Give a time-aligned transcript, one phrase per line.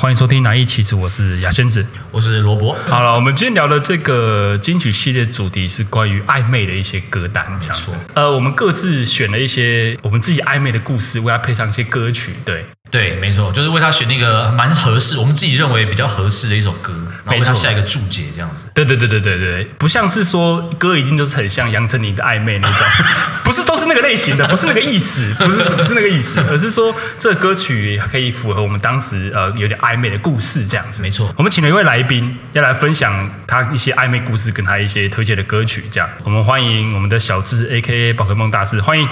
[0.00, 2.74] 欢迎收听《哪一期子》，我是雅仙子，我是罗伯。
[2.88, 7.92] 好了，我们今天聊的这个金曲系列主题是关于暧昧的一些歌单，这样子。
[8.14, 12.32] 呃，我们各自选了一些我们自己暧昧的故事，为它配上一些歌曲。
[12.46, 16.94] 对，对，没错，就是为他选那个蛮合适，我们自己认为比较合适的一首歌，
[17.24, 18.66] 然后为他下一个注解，这样子。
[18.74, 22.86] 对，对，对，对，对，对，不像是说歌一定都是很像杨丞琳的暧昧那种，
[23.44, 31.32] 不是都是那个类型的， 不是那个意思， 不是不是那个意思，而是说这歌曲可以符合我们当时呃有点暧昧的故事这样子，没错。
[31.36, 35.84] 我们请了一位来宾要来分享他一些暧昧故事，跟他一些推荐的歌曲。
[35.90, 38.12] 这样，我们欢迎我们的小智，A.K.A.
[38.12, 39.08] 宝可梦大师，欢迎。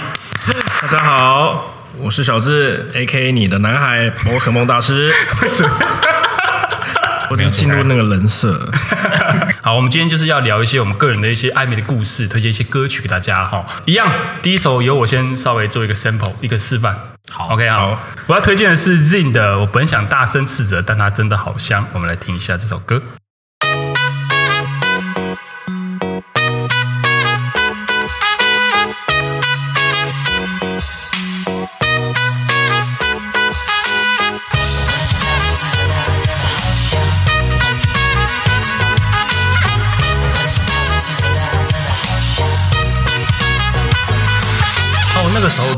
[0.81, 3.31] 大家好，我是小智，A.K.A.
[3.31, 5.11] 你的男孩宝可梦大师。
[5.41, 6.18] 为什么？
[7.29, 8.71] 我已经进入那个人设。
[9.61, 13.65] 好，我们今天就是要聊一些我们个人的一些暧昧的故事，推荐一些歌曲给大家哈。
[13.85, 14.11] 一样，
[14.41, 16.97] 第一首由我先稍微做一个 sample，一个示范。
[17.29, 21.85] 好，OK，好，好，我要推荐的是 ZING 的，我本想大声斥责，但它真的好香。
[21.93, 23.01] 我们来听一下这首歌。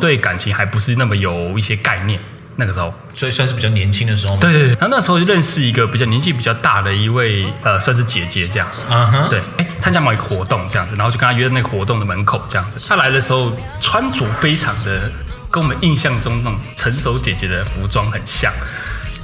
[0.01, 2.19] 对感情还不是那么有一些概念，
[2.57, 4.35] 那个时候，所以算是比较年轻的时候。
[4.37, 8.67] 对对对，然后那时候就认识一个比较年纪比较大的一位呃，算是姐姐这样。
[8.89, 12.81] 嗯哼，对，哎，参加某一个活动这样子，然后就跟她约在那个活动的门口这样子。
[12.89, 15.09] 她来的时候穿着非常的
[15.49, 18.51] 跟我们印象中那种成熟姐姐的服装很像。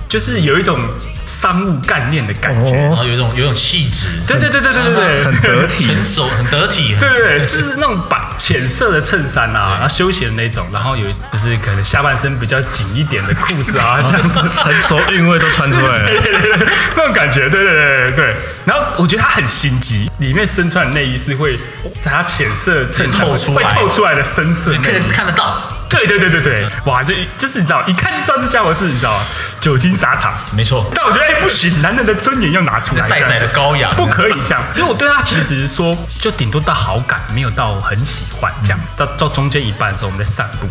[0.08, 0.80] 就是有一种
[1.26, 14.42] 商务干练的感觉，然后有一种有一种气质，对对对对对对对，很得体，成熟很得体，对对对，就是那种白浅色的衬衫啊，然后休闲的那种，然后有就是可能下半身比较紧一点的裤子啊，这样子。
[14.48, 18.36] 成熟韵味都穿出来了， 对对对，那种感觉，对对对对。
[18.66, 21.58] 然后我觉得他很心机，里面身穿的内衣是会
[22.02, 25.74] 在他浅色衬透出来，会透出来的深色，看看得到。
[25.90, 29.18] 对对对对对，哇，就就是你知道，一看就知道这家伙是你知道
[29.68, 30.90] 久经沙场，没错。
[30.96, 34.64] 但我觉得哎不行，男人的尊严要拿出来，待宰的羔羊，不可以这样。
[34.76, 38.80] 因为我对他其实说，就顶多到好感，没有到很喜欢这样。
[38.96, 40.68] 到到中间一半的时候，我们在散步，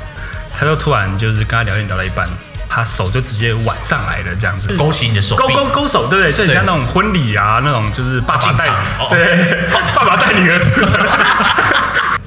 [0.59, 2.27] 他就突然就是跟他聊天聊到一半，
[2.69, 6.33] 他手就直接挽上来了，这样子勾起你的手，勾勾勾手，对不对？
[6.33, 8.71] 就你像那种婚礼啊，那种就是爸爸带，
[9.11, 11.76] 对，爸爸带女儿出来。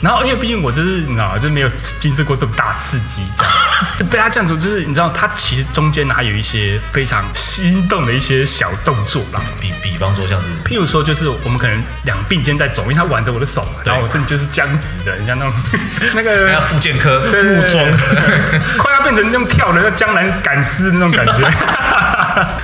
[0.02, 3.54] 然后，因为毕竟我就是你知道，就是没有经受过这么大刺激，这样
[4.00, 9.42] 就 被他这样子，就是你知道，他其实中间还有一些非常心动的一些小动作啦。
[9.60, 15.54] 比比方说像是，譬如说，就是我们可能两并肩在走，因为他挽着我的手，然后我甚至就是僵直的，你像那种
[16.16, 17.86] 那个要复健科木桩，
[18.78, 21.34] 快要变成那种跳的那江南赶尸那种感觉。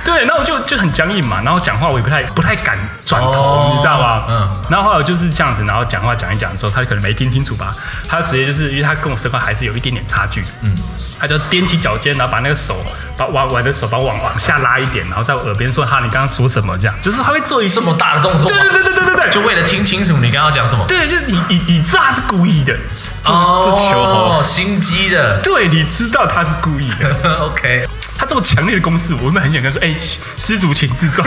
[0.04, 4.26] 对，然后我就就很僵硬嘛，然后讲话我也不太不太敢转头，哦、你知道吧？
[4.30, 4.48] 嗯。
[4.70, 7.74] 然后后来我就是这样子，然后讲话讲一讲的时候，他可能没听清楚吧，
[8.08, 10.74] 他直接就是因为他跟我身高还是有一点点差距，嗯，
[11.18, 12.76] 他就踮起脚尖，然后把那个手
[13.16, 18.50] 把往我的手把往往下拉一点，然后在我耳边说：“哈，你刚刚说什么？”这样，就是他会做一这么大的动作。
[18.50, 20.84] 对对对对对对对，就为了听清楚你刚刚讲什么。
[20.86, 22.76] 对，就是你你你知道他是故意的。
[23.24, 25.40] 哦，这球好心机的。
[25.40, 27.40] 对，你知道他是故意的。
[27.42, 27.86] OK。
[28.18, 29.96] 他这么强烈的攻势，我们很想跟他说：“哎、欸，
[30.36, 31.24] 施主请自重。”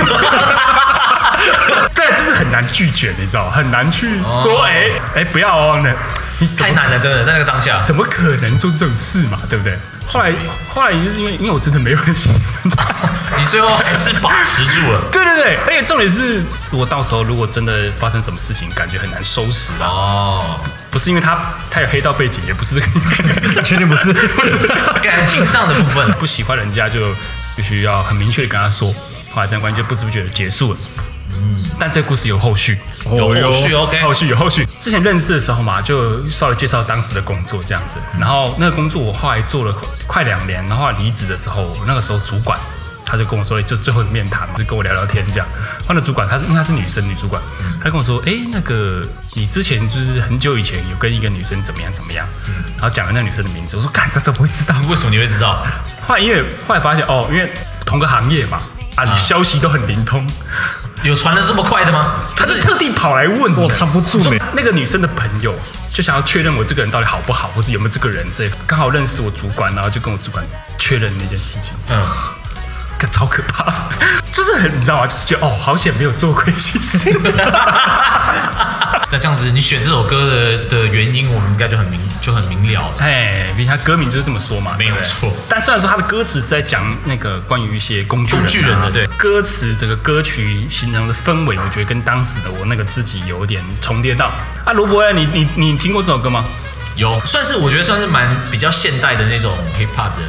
[1.96, 5.96] 对，就是很难拒绝，你知道很难去说：“哎、哦，哎、欸，不要哦。”那你
[6.58, 9.40] 太难了，真的，在那个当下，怎么可能做这种事嘛？
[9.50, 9.78] 对不对？
[10.08, 10.34] 后来，
[10.74, 12.40] 后来就是因为，因为我真的没有很喜欢
[12.76, 12.88] 他，
[13.38, 15.02] 你最后还是把持住了。
[15.12, 16.38] 对对对，而且重点是，
[16.72, 19.86] 如果到时候如果真的发生什么事情，感觉很难收拾啊。
[19.86, 21.40] 哦，不是因为他
[21.70, 22.82] 他有黑道背景，也不是这
[23.54, 24.68] 个，确定不是，不是
[25.02, 27.14] 感情上的部分，不喜欢人家就
[27.56, 28.92] 必须要很明确的跟他说，
[29.32, 30.80] 后来这样关系就不知不觉的结束了。
[31.42, 34.68] 嗯，但这个故事有后续，有后续，OK，后续有后续。
[34.80, 37.98] 之前认识的时候嘛，就稍微介绍当时的工作这样子。
[38.20, 39.74] 然后那个工作我后来做了
[40.08, 42.60] 快两年，然后离职的时候，那个时候主管
[43.06, 45.48] 他就跟我说，就最后的面谈嘛，就跟我聊聊天这样。
[45.88, 47.42] 换了主管，他是因为他是女生女主管，
[47.84, 49.04] 她跟我说，哎，那个
[49.34, 52.28] 你之前就是很久以前有跟一个女生怎么样怎么样，
[52.78, 53.76] 然后讲了那女生的名字。
[53.78, 54.76] 我说，干，这怎么会知道？
[54.88, 55.66] 为什么你会知道？
[56.08, 57.52] 后来因为后来发现哦，因为
[57.84, 58.62] 同个行业嘛，
[58.96, 60.24] 啊，你消息都很灵通。
[61.04, 62.16] 有传的这么快的吗？
[62.36, 64.20] 他是特地跑来问我，藏不住。
[64.54, 65.56] 那个女生的朋友
[65.94, 68.26] 就想要确认我这个人到底好不好，或者有没有这个人。
[68.34, 70.46] 这刚好认识我主管，然后就跟我主管
[70.78, 71.74] 确认那件事情。
[71.90, 72.06] 嗯，
[73.08, 73.74] 超可怕。
[74.32, 75.06] 就 是就是很你知道吗？
[75.06, 77.12] 就是觉得哦，好险没有做亏心事。
[79.12, 82.94] 那这样子，你选这首歌的的原因，我们应该就很明就很明了了。
[83.00, 85.34] 哎，毕竟他歌名就是这么说嘛，没有错。
[85.50, 94.32] 但虽然说他的歌词是在讲那个关于一些工具人、啊、工具人的，对歌词整个歌曲形成的氛围，我觉得跟当时的我那个自己有点重叠到。
[94.64, 96.46] 啊，罗伯，你你你听过这首歌吗？
[96.96, 100.22] 有，算是我觉得算是蛮比较现代的那种 hip hop 的。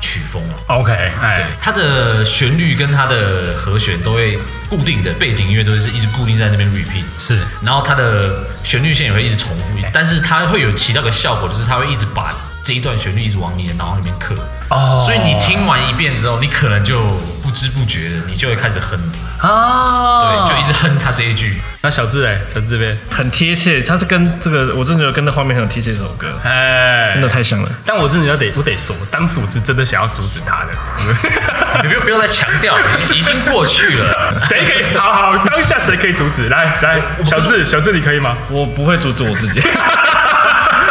[0.00, 4.38] 曲风啊，OK，哎，它的旋律跟它的和弦都会
[4.68, 14.34] 固定的，背景音乐都是一直固定在那边 repeat，是，然后它的旋律线也会一直重复，但是它会有起到个效果，就是它会一直把这一段旋律一直往你的脑海里面刻，
[14.70, 17.00] 哦，所以你听完一遍之后，你可能就
[17.42, 18.98] 不知不觉的，你就会开始哼，
[19.44, 21.60] 啊，对，就一直哼他这一句。
[21.82, 27.68] 那小智哎，小智这边很贴切，他是跟这个，我真的觉得跟那画面很有贴切这首歌，哎，真的太像了。
[27.84, 30.72] 但我真的要得，我得说，当时我是真的想要阻止他的，
[31.82, 32.74] 你不用不用再强调，
[33.12, 34.96] 已经过去了，谁可以？
[34.96, 36.48] 好好，当下谁可以阻止？
[36.48, 38.34] 来来，小智，小智你可以吗？
[38.48, 39.60] 我不会阻止我自己。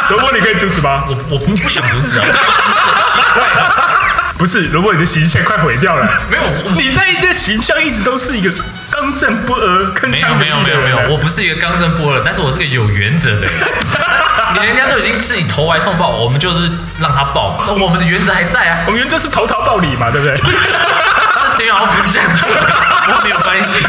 [0.09, 1.05] 萝卜，你可以阻止吗？
[1.07, 3.92] 我我不不想阻止啊，不是奇怪啊，
[4.43, 6.05] 不是如果，你的形象快毁掉了。
[6.29, 6.43] 没有，
[6.75, 8.51] 你在的形象一直都是一个
[8.91, 10.35] 刚正不阿、铿锵有力。
[10.37, 13.53] 没有没有没有没有，我不是一个刚正不阿，但是我是个有原则的人。
[14.59, 16.69] 你人家都已经自己投怀送抱，我们就是
[16.99, 17.71] 让他抱嘛。
[17.81, 20.35] 我们的原则还在啊，我们原则是投桃报李嘛，对不对？
[20.35, 22.59] 这陈瑶不是这样说的，
[23.15, 23.79] 我没有关系。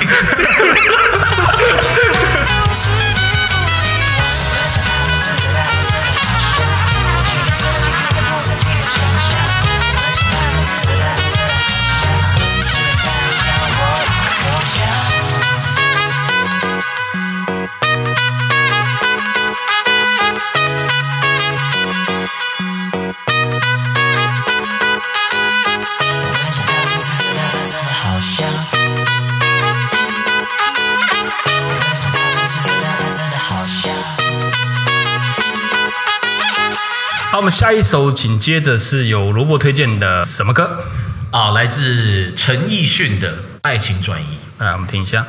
[37.34, 40.84] 好，我们下一首紧接着是由萝卜推荐的什么歌
[41.32, 41.50] 啊？
[41.50, 43.32] 来自陈奕迅的
[43.62, 44.38] 《爱情转移》。
[44.64, 45.26] 来，我们听一下。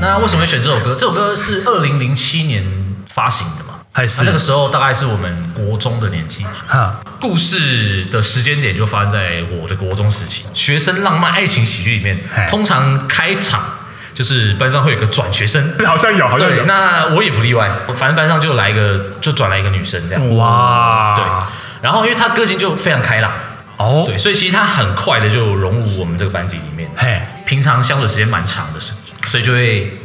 [0.00, 0.94] 那为什么会选这首歌？
[0.94, 2.83] 这首歌是二零零七年。
[3.14, 6.44] 发行的嘛，还是那个时候大概是我们国中的年纪。
[6.66, 10.44] 哈，故事的时间点就发生在我的国中时期。
[10.52, 12.18] 学生浪漫爱情喜剧里面，
[12.50, 13.62] 通常开场
[14.12, 16.64] 就是班上会有个转学生，好像有，好像有。
[16.64, 20.36] 那我也不例外，反正班上就来一个，就转来一个女生这样。
[20.36, 21.24] 哇，对。
[21.80, 23.30] 然后因为她个性就非常开朗，
[23.76, 26.90] 哦，对，所以其实她很快的就融入我们这个班级里面。
[26.96, 28.80] 嘿，平常相处时间蛮长的，
[29.28, 30.00] 所以就会。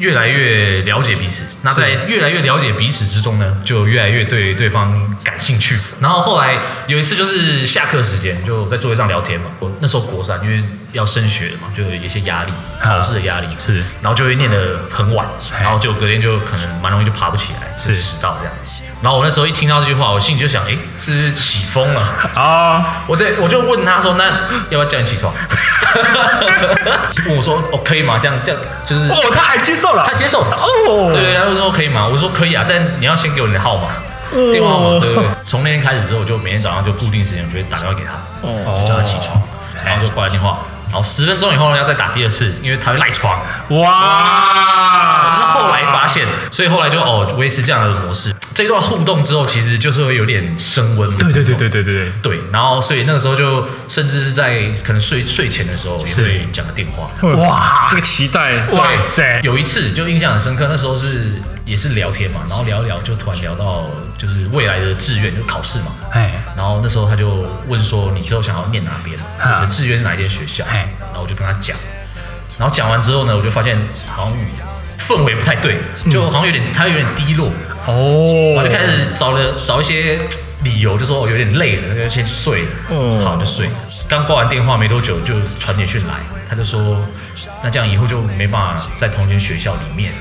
[0.00, 5.78] 越来越了解彼此，那在越来越了解彼此之中呢，就越来越对对方感兴趣。
[6.00, 6.56] 然后后来
[6.88, 9.46] 有一次就是下课时间，就在座位上聊天嘛。
[9.60, 15.26] 我那时候国三，因为要升学嘛，就有一些压力，考试的压力是，然后就会念得很晚，
[15.60, 18.52] 然后就隔天就可能蛮容易就爬不起来，是迟到这样。
[19.02, 22.02] 然后我那时候一听到这句话，我心里就想，哎，是起风了
[22.34, 23.02] 啊！
[23.06, 24.26] 我在我就问他说，那
[24.68, 25.32] 要不要叫你起床？
[27.26, 28.18] 问我说，哦，可以吗？
[28.20, 31.12] 这样这样就是哦，他还接受了，他接受了哦。
[31.14, 32.06] 对，他就说可以吗？
[32.06, 33.88] 我说可以啊，但你要先给我你的号码，
[34.52, 35.00] 电话号码。
[35.00, 35.24] 对对。
[35.44, 39.40] 从那天开始之后，就每天早上就固定时间，我就会打电话给他，哦，就叫他起床，
[39.82, 40.58] 然后就挂了电话。
[40.90, 43.40] 然后十分钟以后呢，要再打第二次，因为他会赖床。
[43.70, 45.30] 哇！
[45.30, 48.34] 我是后来发现，所以后来就哦维持这样的模式。
[48.52, 51.16] 这段互动之后，其实就是会有点升温。
[51.16, 52.12] 对对对对对对对。
[52.20, 57.08] 对，然后所以那个时候就甚至是在可能睡睡前的时候也会讲个电话。
[57.34, 58.66] 哇，这个期待！
[58.72, 59.40] 哇塞！
[59.44, 61.34] 有一次就印象很深刻，那时候是
[61.70, 63.86] 也是聊天嘛，然后聊一聊就突然聊到
[64.18, 65.92] 就是未来的志愿，就考试嘛。
[66.10, 66.32] 哎。
[66.56, 69.16] 然后那时候他就问说：“你之后想要念哪边？
[69.16, 71.76] 你的志愿是哪一间学校？”哎然后我就跟他讲。
[72.58, 74.34] 然后讲完之后呢，我就发现好像
[74.98, 75.78] 氛围不太对，
[76.10, 77.52] 就好像有点他有点低落。
[77.86, 80.18] 哦，我就开始找了找一些
[80.64, 82.68] 理由，就说我有点累了，要先睡了。
[82.90, 83.68] 嗯，好，就睡。
[84.08, 86.14] 刚挂完电话没多久，就传简讯来，
[86.48, 87.00] 他就说，
[87.62, 90.12] 那这样以后就没办法在同一间学校里面。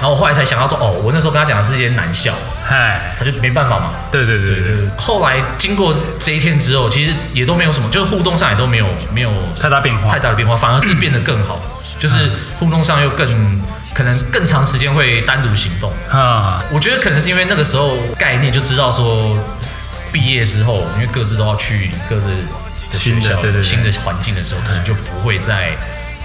[0.00, 2.32] 然后我后来才想到说，哦，我那时候跟他讲的是一些男校，
[2.64, 3.90] 嗨，他就没办法嘛。
[4.10, 4.88] 对对对对，对。
[4.98, 11.60] 后来经过这一天之后，其实也都没有什么，就是互动上也都没有没有太大变化，太大的变化，反而是变得更好，
[11.98, 13.62] 就是互动上又更。
[13.94, 19.38] 可能更长时间会单独行动啊，我觉得可能是因为那个时候概念就知道说，
[20.10, 22.26] 毕业之后因为各自都要去各自
[22.90, 25.68] 的学校，对对，新的环境的时候，可能就不会再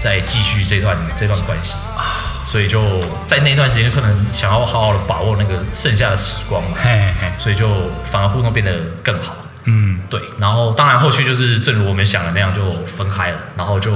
[0.00, 2.82] 再继续这段这段关系啊，所以就
[3.26, 7.68] 在那段时间，可能想要好好的把握那个剩下的时光嘛，嘿嘿，所以就
[8.04, 9.36] 反而互动变得更好。
[9.64, 10.20] 嗯，对。
[10.38, 13.92] 然后当然后续就是正如我们想的那样，就分开了，然后就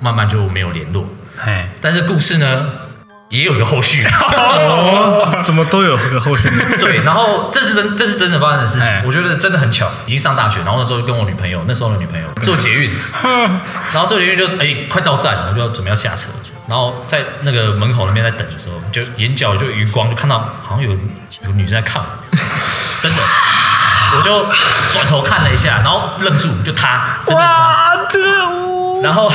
[0.00, 1.04] 慢慢就没有联络。
[1.36, 2.66] 嘿，但是故事呢？
[3.30, 6.50] 也有一个后续， 哦，怎么都有个后续？
[6.80, 8.88] 对，然后这是真，这是真的发生的事情。
[9.04, 12.90] 我觉得真的很巧，已经上大学，然后那时候跟我女朋友，那时候的女朋友坐捷运，
[13.94, 16.30] 然后坐捷运就哎快到站，我就准备要下车，
[16.70, 20.92] 然后在那个门口那边在等的时候，就眼角就余光就看到好像有
[21.44, 22.06] 有女生在看我，
[23.02, 23.18] 真的，
[24.16, 24.44] 我就
[24.92, 29.30] 转头看了一下，然后愣住，就她，真的是她，然后。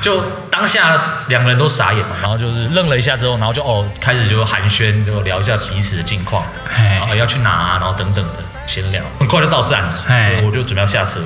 [0.00, 0.18] 就
[0.50, 0.98] 当下
[1.28, 6.42] 两个人都傻眼嘛，然后就是愣了一下之后，然后就哦开始就寒暄，就聊一下彼此的近况，
[6.74, 8.36] 然后要去哪啊，然后等等的
[8.66, 10.42] 闲聊，很快就到站了，嘿。
[10.42, 11.20] 我就准备要下车，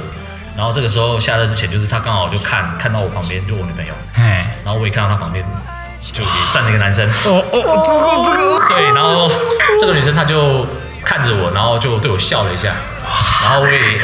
[0.57, 4.23] 然后这个时候下车之前，就是他刚好就看看到我旁边就我女朋友，嘿。
[4.65, 5.45] 然后我也看到他旁边
[6.01, 9.31] 就也站了一个男生，哦哦，这个这个，对，然后
[9.81, 10.67] 这个女生她就
[11.05, 12.75] 看着我，然后就对我笑了一下，
[13.43, 13.99] 然后我也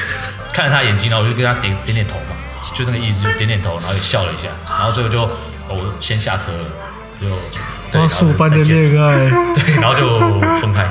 [0.52, 2.37] 看着她眼睛，然后我就跟她点点点头嘛。
[2.73, 5.21] 就那个意思，就点点头，然后也笑了一下，然后最后就
[5.69, 6.59] 我先下车了，
[7.21, 10.88] 就花束般的恋爱， 对，然后就分开，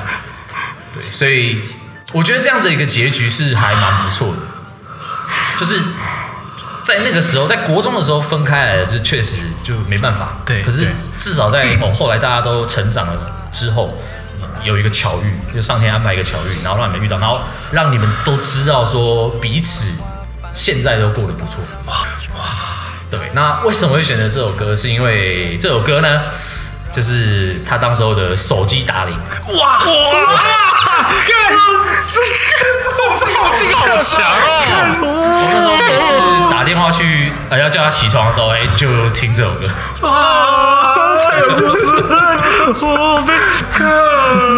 [0.93, 1.63] 对，所以
[2.11, 4.41] 我觉得这样的一个结局是还蛮不错的，
[5.59, 5.79] 就是
[6.83, 10.87] 在那个时候，在国中的时候分开来的，就确实就没办法，对，可是
[11.19, 13.93] 至少在 哦后来大家都成长了之后，
[14.63, 20.01] 有一个巧遇，就上天安排一个巧遇，然后让你们遇到，然后让你们都知道说彼此。
[20.51, 21.93] 现在都过得不错，哇
[22.35, 22.41] 哇！
[23.09, 24.75] 对，那为什么会选择这首歌？
[24.75, 26.21] 是因为这首歌呢，
[26.91, 29.15] 就是他当时候的手机打铃，
[29.55, 29.83] 哇哇！
[29.83, 30.68] 这
[32.11, 32.15] 这
[33.17, 34.21] 这好劲好强
[35.01, 35.03] 哦！
[35.03, 35.07] 我
[35.51, 36.07] 那时候每次
[36.51, 39.67] 打电话去，呃，要叫他起床的时候，哎，就听这首歌，
[40.07, 42.37] 哇，太有故事了，
[42.81, 43.33] 我被
[43.73, 43.87] 看。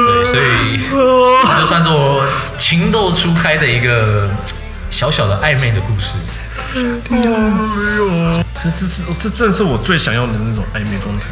[0.05, 2.25] 对，所以这就算是我
[2.57, 4.29] 情窦初开的一个。
[4.91, 6.17] 小小的暧昧的故事，
[7.09, 11.27] 没有，这这是这正是我最想要的那种暧昧状态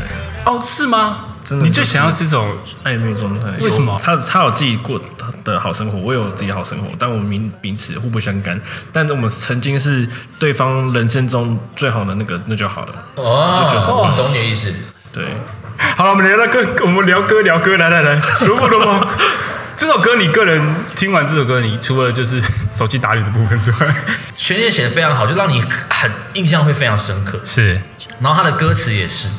[0.46, 1.26] 哦，是吗？
[1.44, 3.52] 真的，你最想要这种暧昧状态？
[3.60, 4.00] 为什么？
[4.04, 5.02] 他他有自己过
[5.44, 8.60] 的好生活，我有自己好生活，但我们彼此互不相干。
[8.92, 12.94] 但我们曾经是对方人生中最好的那个，那就好了。
[13.16, 14.74] 哦，我懂你的意思。
[15.12, 15.26] 对，
[15.96, 19.08] 好了，我们聊聊歌，我们聊歌聊歌，来来来，如果如果。
[19.80, 20.62] 这首歌，你个人
[20.94, 22.44] 听完这首歌，你除了就是
[22.76, 23.96] 手机打脸的部分之外，
[24.38, 27.40] 全页写的非常好，就让你很印象会非常深刻。
[27.46, 27.80] 是，
[28.20, 29.30] 然后他的歌词也是，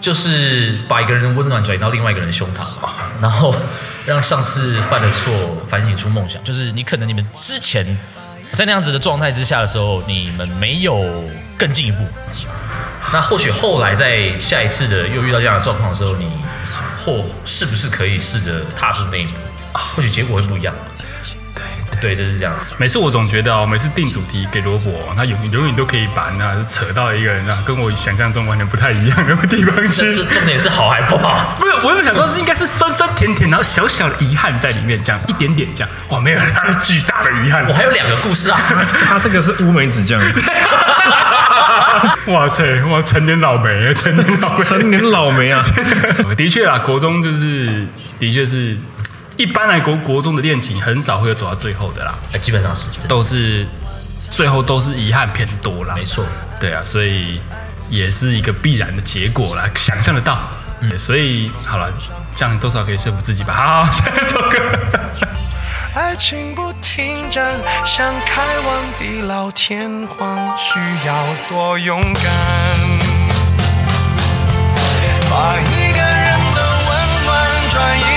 [0.00, 2.64] 就是把一个人的温暖转移到另外一个人的胸膛，
[3.20, 3.54] 然后
[4.04, 5.32] 让上次犯的错
[5.68, 6.42] 反省出梦想。
[6.44, 7.84] 就是你可能你们之前
[8.54, 11.24] 在那样子的状态之下的时候，你们没有
[11.58, 12.06] 更进一步，
[13.12, 16.30] 那或许后来在下一次的又遇到这样的状况的时候，你
[17.04, 19.34] 或是不是可以试着踏出那一步？
[19.72, 20.74] 或许结果会不一样。
[22.00, 22.64] 对对，就是这样子。
[22.78, 30.14] 每次我总觉得哦，每次定主题给罗伯，他永永远都可以把那扯到一个人啊，跟我想象中完全不太一样的地方去。
[30.14, 31.56] 这重点是好还不好？
[31.58, 35.90] 不是，我有想说，是应该是酸酸甜甜，然后小小的遗憾在里面，这样一点点这样。
[36.08, 37.66] 哇，没有，他是巨大的遗憾。
[37.68, 38.60] 我还有两个故事啊，
[39.08, 40.20] 他 这个是乌梅子酱。
[42.26, 45.64] 哇塞，哇，成年老梅，成年老梅，成年老梅啊！
[46.36, 47.86] 的确啊，国中就是，
[48.18, 48.76] 的确是。
[49.36, 53.66] 一般来国国中的恋情很少会有走到最后的啦，基本上是都是
[54.30, 55.94] 最后都是遗憾偏多啦。
[55.94, 56.24] 没错，
[56.58, 57.38] 对啊，所以
[57.90, 60.38] 也是一个必然的结果啦，想象得到。
[60.80, 61.92] 嗯，所以好了，
[62.34, 63.52] 这样多少可以说服自己吧。
[63.52, 64.58] 好， 好，下一首歌。
[65.94, 72.24] 爱情不停站，想开往地老天荒，需要多勇敢。
[75.28, 78.16] 把一个人的温暖转移。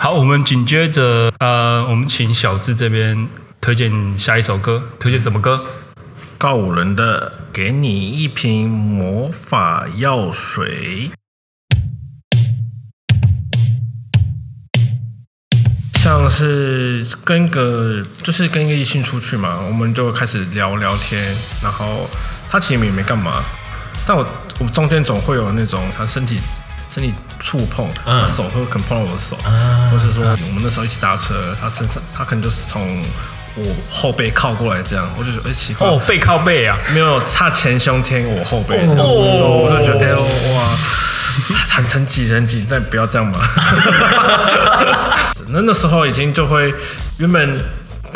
[0.00, 3.28] 好，我们紧接着，呃，我们请小智这边
[3.60, 5.64] 推荐下一首歌，推荐什么歌？
[6.38, 11.10] 告五人的，给你一瓶魔法药水。
[15.94, 22.08] 像是跟个，就是跟一个异性出去嘛，我们就开始聊聊天，然后
[22.48, 23.42] 他其实也没干嘛，
[24.06, 24.24] 但我
[24.60, 26.38] 我中间总会有那种他身体。
[26.98, 33.00] 身体触碰，他手会可能碰到我的手，嗯、或是说我们那时候一起搭车，他身上他可能就是从
[33.54, 40.26] 我后背靠过来这样，我就觉得哎奇怪，哦背靠背啊，没有差前胸贴我后背，哦，我就觉得哎呦哇，
[41.70, 43.38] 很很挤很挤，但不要这样嘛，
[45.48, 46.74] 那那时候已经就会
[47.18, 47.56] 原本。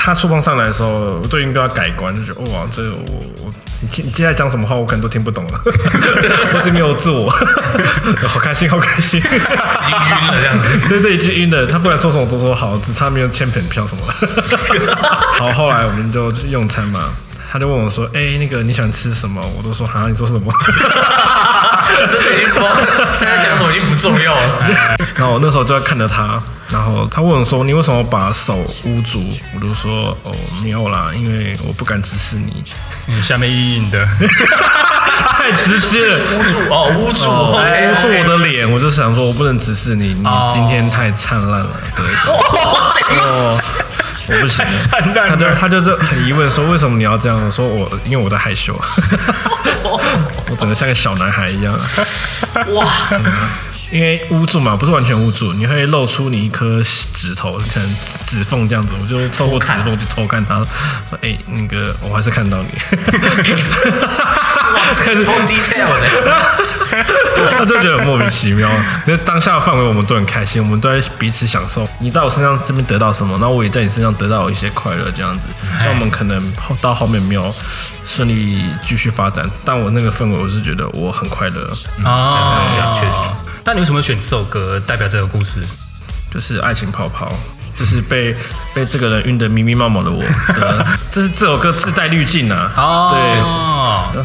[0.05, 5.61] 他触碰上来的时候，我都已经对他改观，就觉得哇，这个、我我你你接下来讲什么话，我可能都听不懂了。
[5.67, 7.29] 我这边有自我，
[8.27, 10.89] 好开心，好开心，已经晕了这样子。
[10.89, 11.67] 对对，已经晕了。
[11.67, 14.97] 他不管说什么都说好，只差没有签本票什么的。
[15.35, 17.11] 好，后来我们就用餐嘛，
[17.51, 20.53] 他就问我说：“哎、欸，那个你喜欢吃什么？”我都说：“好像你说什么？”
[22.07, 22.71] 真的已经光
[23.17, 24.97] 现在讲什么已经不重要了。
[25.15, 26.39] 然后我那时候就在看着他，
[26.71, 29.23] 然后他问我说：“你为什么把手捂住？”
[29.55, 30.33] 我就说：“哦，
[30.63, 32.65] 没有啦，因为我不敢直视你，
[33.07, 34.07] 你下面硬硬的，
[35.37, 42.05] 太直接了，捂住哦，捂住，捂住我的脸。”我就想说，我不能直视你，你今天太灿烂了，对。
[42.27, 43.59] 哦
[44.29, 47.67] 我不行，他就他就就很疑问说，为什么你要这样说？
[47.67, 48.73] 我因为我在害羞，
[49.83, 51.79] 我整个像个小男孩一样。
[52.69, 52.87] 哇！
[53.93, 58.95] 因为捂住嘛，不是完全捂住，你会露出你一颗指头，可能指缝这样子。
[58.99, 60.55] 我就透过指缝去偷看他，
[61.11, 62.69] 说：“哎，那个我还是看到你。”
[64.75, 66.09] 哇，这是超 detail 的。
[67.51, 68.71] 他就觉得很莫名其妙，
[69.07, 71.87] 因为当下的范围我们都很开心，我们都在彼此享受。
[71.99, 75.47] 你在我身上这边得到什么，然后我也在你身上得到一些快乐，这样子。
[75.83, 76.43] 像我们可能
[76.81, 77.55] 到后面没有
[78.07, 81.71] 顺利继续发展，但我那个氛围，我是觉得我很快乐
[82.05, 83.19] 啊，确实。
[83.65, 85.61] 但你为什么选这首歌代表这个故事？
[86.33, 87.31] 就是爱情泡泡，
[87.77, 88.35] 就是被
[88.75, 90.23] 被这个人晕得迷迷茫茫的我。
[90.55, 92.73] 对，就是这首歌自带滤镜啊。
[92.77, 93.43] 哦，对，然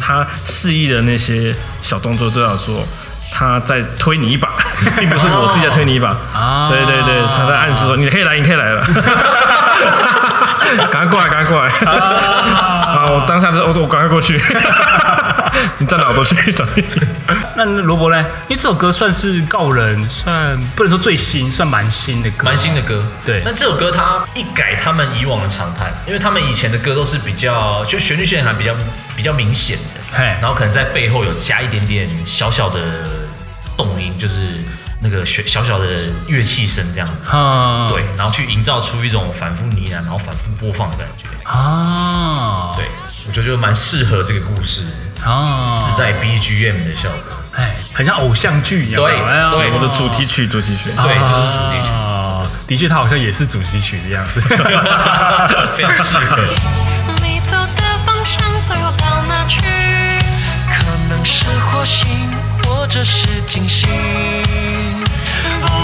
[0.00, 2.82] 他示意的那些小动作都要说。
[3.30, 4.48] 他在推你一把，
[4.98, 6.16] 并不是我自己在推你一把。
[6.32, 8.82] 啊，对对对，他在暗示说你可以来，你可以来了。
[10.90, 11.70] 赶快过来，赶快过来。
[12.98, 14.40] 啊，我当下就我我赶快过去。
[15.78, 16.84] 你站哪我都去找你。
[17.56, 18.18] 那罗伯呢？
[18.48, 23.04] 因为这首歌算是告人，算不能说最新，算蛮新的歌，蛮新的歌。
[23.24, 23.40] 对。
[23.44, 28.74] 那这首歌它一改他们以往的常态，因为他们以前的歌都是比较就旋律线还比较
[29.16, 32.80] 比较明显的，嘿，然后可能在背后有加一点点小小的。
[33.76, 34.58] 动音就是
[35.00, 35.86] 那个小小小的
[36.26, 41.24] 乐器声这样子，啊，对，然后去营造出一种反复呢喃，然后反复播放的感觉。
[41.44, 42.84] 啊，对，
[43.26, 44.82] 我觉得就蛮适合这个故事
[45.24, 51.88] 啊，自带 BGM 的效果，哎，很像偶像剧一样，对，对，我的主题曲，主题曲，对，就是主题曲。
[51.94, 54.40] 啊，的确，它好像也是主题曲的样子，
[55.76, 56.36] 非常适合。
[57.22, 59.62] 你走的方向，最后到哪去？
[60.68, 62.08] 可能是火星。
[62.64, 63.86] 或者是惊喜，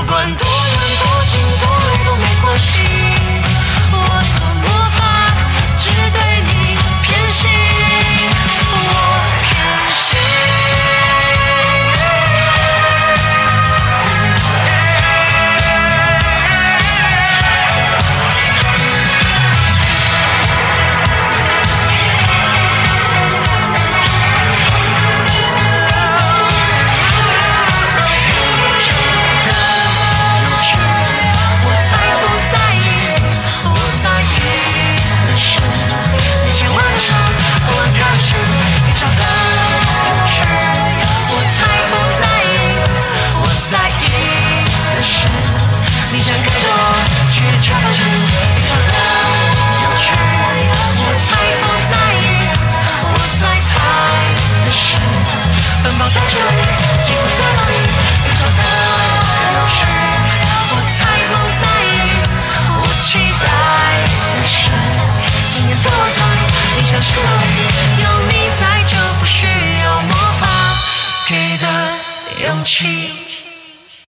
[0.07, 4.54] 不管多远多近多累都没关系。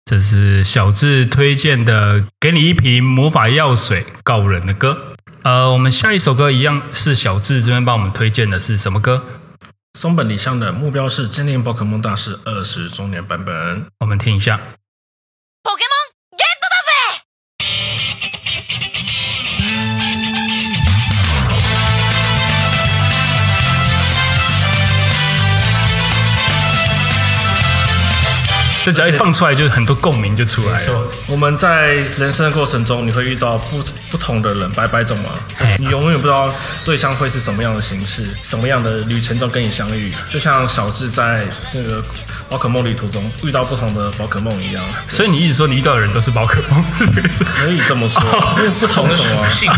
[0.06, 5.14] 这是小智推荐的，给你一瓶魔法药水告人的歌。
[5.44, 9.24] 呃，我们下一首歌一样是小智这边帮我们推荐的，是什么歌？
[9.98, 13.86] 松本里香的目标是精灵宝可梦大师二十周年版本。
[14.00, 14.60] 我们听一下。
[28.90, 30.80] 这只要一放出来，就很多共鸣就出来了。
[30.80, 35.30] 没错，我们在人生的过程中，你会遇到不不同的人，百百种嘛。
[35.78, 36.52] 你永远不知道
[36.84, 40.12] 对象会是什么样的形式，什么样的旅程中跟你相遇。
[40.28, 42.04] 就像小智在那个
[42.50, 44.84] 宝可梦旅途中遇到不同的宝可梦一样。
[45.08, 47.44] 所以你一直说你遇到的人都是宝可梦，是这个意思？
[47.44, 48.22] 可以这么说，
[48.58, 49.72] 因为不同的属性，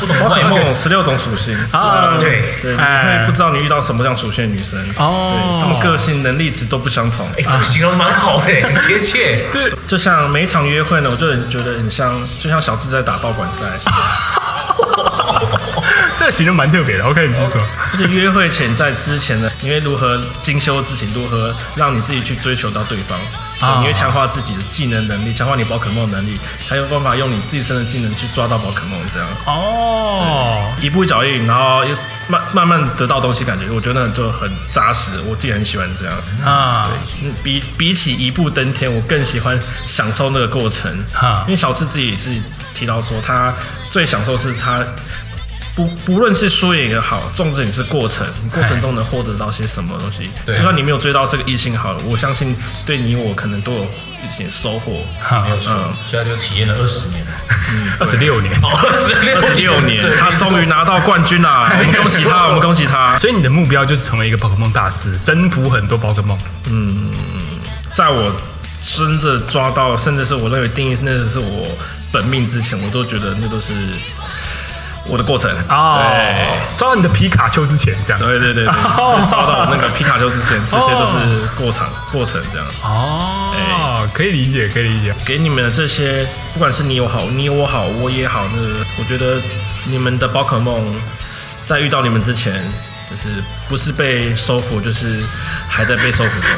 [0.00, 7.28] 不同宝可梦十六种属性啊，对对，你会不知道你遇到什么样属性的女生哦，他们个性能力值都不相同。
[7.32, 9.44] 哎，这个形容蛮好的，很贴切。
[9.52, 13.66] 对，就像每一场约会呢，我就很觉得很像，就像小智在打道馆赛。
[16.16, 17.60] 这个其实蛮特别的我看你继续说。
[17.92, 23.18] 而且约会前在之前呢，你会如何精修自己，如何让你自己去追求到对方？
[23.62, 29.00] 啊，你会强化自己的技能能力，强化你宝可梦能力，才有办法用你自身的技能去抓到宝可梦。
[29.14, 31.96] 这样哦，一步一脚印，然后又
[32.26, 35.12] 慢慢慢得到东西，感觉我觉得那就很扎实。
[35.28, 36.90] 我自己很喜欢这样啊。
[37.20, 40.92] 对，比比起一步登天，我更喜欢享受那个过程。
[41.14, 42.30] 哈，因为小智自己也是
[42.74, 43.54] 提到说，他
[43.88, 44.84] 最享受是他。
[45.74, 50.28] 不不论是输赢也好，重点是过程，你过程中能获得到些什么东西。
[50.44, 52.54] 对，就算你没有追到这个异性好了，我相信
[52.84, 54.92] 对你我可能都有一些收获。
[55.44, 55.72] 没有错，
[56.04, 57.24] 所以他就体验了二十年，
[57.98, 63.16] 二十六年，二十二十六年，他终于拿到冠军了，我们恭喜他，我们恭喜他。
[63.16, 66.38] 所以你的目标就是成为一个宝可梦大师，征服很多宝可梦。
[66.66, 67.10] 嗯，
[67.94, 68.30] 在我
[68.84, 71.66] 真的抓到，甚至是我认为定义那是我
[72.12, 73.72] 本命之前，我都觉得那都是。
[75.04, 75.50] 我的过程。
[75.68, 78.72] 哦，对，抓到你的皮卡丘之前，这样，对对对对，
[79.28, 82.66] 抓到那个皮卡丘之前，这些都是过程过程这样。
[82.82, 85.14] 哦，可以理解，可以理解。
[85.24, 88.60] 给你们的这些，不管是你有好，你有我好，我也好，那
[88.98, 89.40] 我觉得
[89.84, 90.94] 你们的宝可梦
[91.64, 92.52] 在遇到你们之前，
[93.10, 95.22] 就是不是被收服，就是
[95.68, 96.50] 还在被收服中。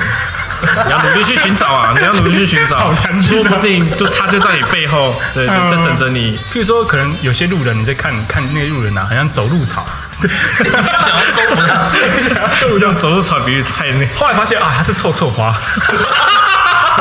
[0.86, 1.94] 你要努力去寻找啊！
[1.98, 6.38] 你要努力去寻找，说不定就他就在你背后，对，在等着你。
[6.52, 9.86] 譬如说，可能有些路人你在看看那个路人啊，好像走路草，
[10.22, 11.90] 想要收服他，
[12.22, 14.06] 想要收服这样走路草，比喻太那。
[14.16, 15.54] 后来发现啊，他是臭臭花，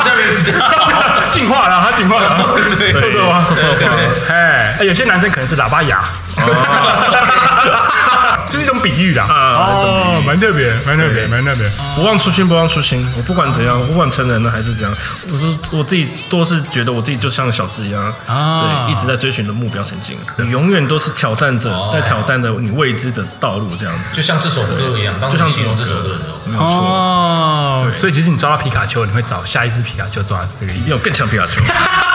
[0.02, 0.52] 这样比较
[1.30, 2.38] 进化了，他进化了，
[2.92, 3.78] 臭臭花，臭臭花。
[4.28, 6.04] 哎，有些男生可能是喇叭牙。
[8.48, 11.68] 这是一种比喻啦，哦，蛮特别，蛮特别，蛮特别。
[11.96, 13.06] 不忘初心，不忘初心。
[13.16, 14.94] 我不管怎样，不管成人了还是怎样，
[15.32, 20.16] 我说我自己都是觉得我自己就像小智一样，对，一直在追寻的目标前进。
[20.36, 24.14] 你永远都是挑战者，在挑战着你未知的道路，这样子。
[24.14, 26.68] 就像这首歌一样，就像形容这首歌的时候，没有错。
[26.68, 31.60] 哦，所以其实你抓到皮卡丘，你会找下一只皮卡丘抓的是这个，一定有更强皮卡丘，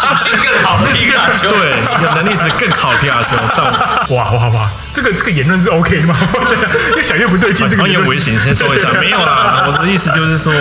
[0.00, 1.70] 属性更好的皮卡丘，对，
[2.02, 3.28] 有能力值更好的皮卡丘。
[3.56, 3.64] 但
[4.16, 4.70] 哇哇哇！
[4.92, 6.16] 这个这个言论是 OK 吗？
[6.34, 7.68] 我觉得越想越不对劲。
[7.68, 9.64] 这个言危险，先说一下，没有啦。
[9.68, 10.52] 我的意思就是说，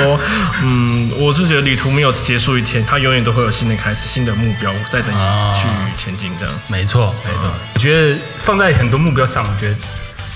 [0.62, 6.32] 嗯，我是觉得旅途没有结束一天，它永远都会有新的开始，新的目标在等你去前进。
[6.40, 7.52] 这样，没错，没错。
[7.74, 9.76] 我觉得放在很多目标上，我觉得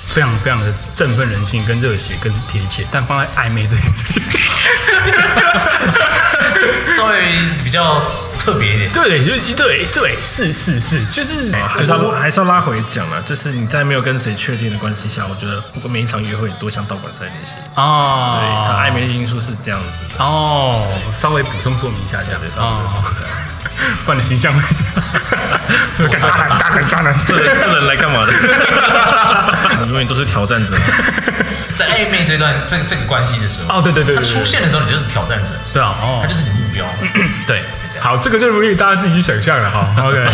[0.08, 2.86] 非常非常的振奋人心、跟热血、跟贴切。
[2.92, 3.94] 但放在暧昧这边，
[6.96, 7.22] 稍微
[7.64, 8.02] 比较。
[8.44, 20.22] 特别一点，对，就对对，是是是，就是就是还是要还是要拉回讲了，就是你在没有跟谁确定的关系下，我觉得不过每一场约会多像道馆赛练习哦，对，他暧昧的因素是这样子的。
[20.22, 22.42] 哦，稍微补充说明一下这样。
[22.42, 22.84] 子哦，
[24.06, 24.54] 换了形象，
[26.10, 28.34] 渣男渣男渣男，这人这人来干嘛的？
[29.88, 30.76] 永远都是挑战者，
[31.76, 36.86] 在暧昧这段这这个关系的时候，哦对对对，他出现的时候你就是挑战者，对啊，哦，他就是你目标，
[37.48, 37.62] 对。
[38.00, 39.88] 好，这个就容易大家自己去想象了哈。
[40.04, 40.28] OK。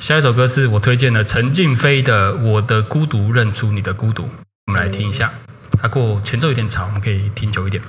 [0.00, 4.22] 下一首歌是我推荐的陈静飞的《我的孤独认出你的孤独》，
[4.66, 5.30] 我们来听一下。
[5.78, 7.82] 它过前奏有点长，我们可以听久一点。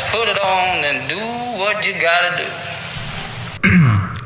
[0.00, 1.18] Just put it on and do
[1.58, 2.44] what you gotta do。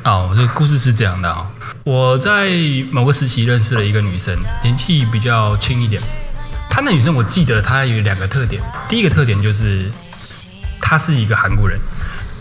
[0.09, 1.45] 哦，这个故事是这样的啊，
[1.83, 2.49] 我在
[2.91, 4.33] 某个时期认识了一个女生，
[4.63, 6.01] 年纪比较轻一点。
[6.69, 9.91] 她那女生我记得她有两个特点，第一个特点就是
[10.81, 11.77] 她是一个韩国人，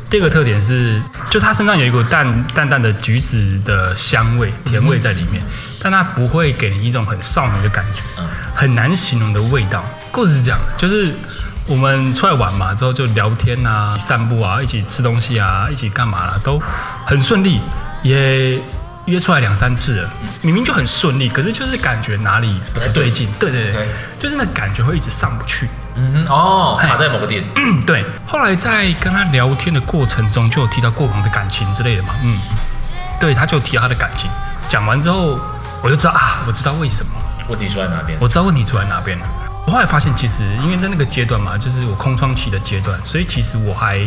[0.09, 5.43] 第二个特点是就她身上有一股淡淡淡的橘子的香味、甜味在里面，
[5.83, 8.03] 但她不会给你一种很少女的感觉，
[8.55, 9.85] 很难形容的味道。
[10.13, 11.13] 故事是这样的，就是。
[11.67, 16.61] 我们出来玩嘛，之后就聊天啊，散步啊，一起吃东西啊，一起干嘛啦，都
[17.07, 17.61] 很顺利，
[18.03, 18.61] 也
[19.07, 20.11] 约出来两三次了。
[20.43, 23.29] 明明就很顺利，可是就是感觉哪里不太对劲。
[23.39, 25.67] 对对对.就是那感觉会一直上不去。
[25.97, 27.43] 嗯哼，哦，卡在某个点。
[27.57, 28.05] 嗯，对。
[28.27, 32.15] 后来在跟他聊天的过程中，就有提到过往的感情之类的嘛。
[32.23, 32.39] 嗯，
[33.19, 34.31] 对，他就提到他的感情。
[34.69, 35.35] 讲完之后，
[35.83, 37.13] 我就知道啊，我知道为什么。
[37.49, 38.19] 问题出在哪边？
[38.21, 39.27] 我知道问题出在哪边了。
[39.67, 43.99] 我后来发现，其实因为在那个阶段嘛，就是我空窗期的阶段，所以其实我还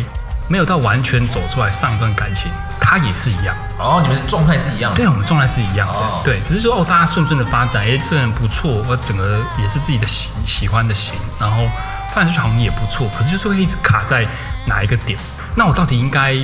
[0.48, 1.72] 没有到完全走出来。
[1.72, 3.56] 上一段感情，他也是一样。
[3.80, 4.98] 哦，你们状态是一样的。
[4.98, 5.94] 对，我们状态是一样的。
[5.94, 11.68] 哦、对，只是说哦，大家顺顺的发展，哎，这个人不错，我整个也是自己的喜喜欢的型，然后
[12.14, 14.28] 发展出去好像也不错，可是就是会一直卡在
[14.68, 15.18] 哪一个点？
[15.56, 16.36] 那我到底应该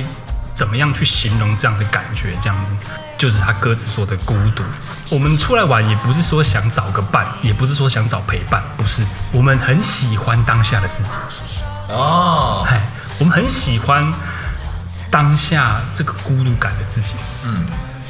[0.54, 2.36] 怎么样去形容这样的感觉？
[2.40, 2.83] 这样子。
[3.24, 4.62] 就是他歌词说的孤独。
[5.08, 9.02] 我们出来玩也不是说想找个伴，也不是说想找陪伴，不是。
[9.32, 11.08] 我们很喜欢当下的自己。
[11.88, 12.86] 哦，嗨，
[13.18, 14.12] 我们很喜欢
[15.10, 17.14] 当下这个孤独感的自己。
[17.44, 17.64] 嗯，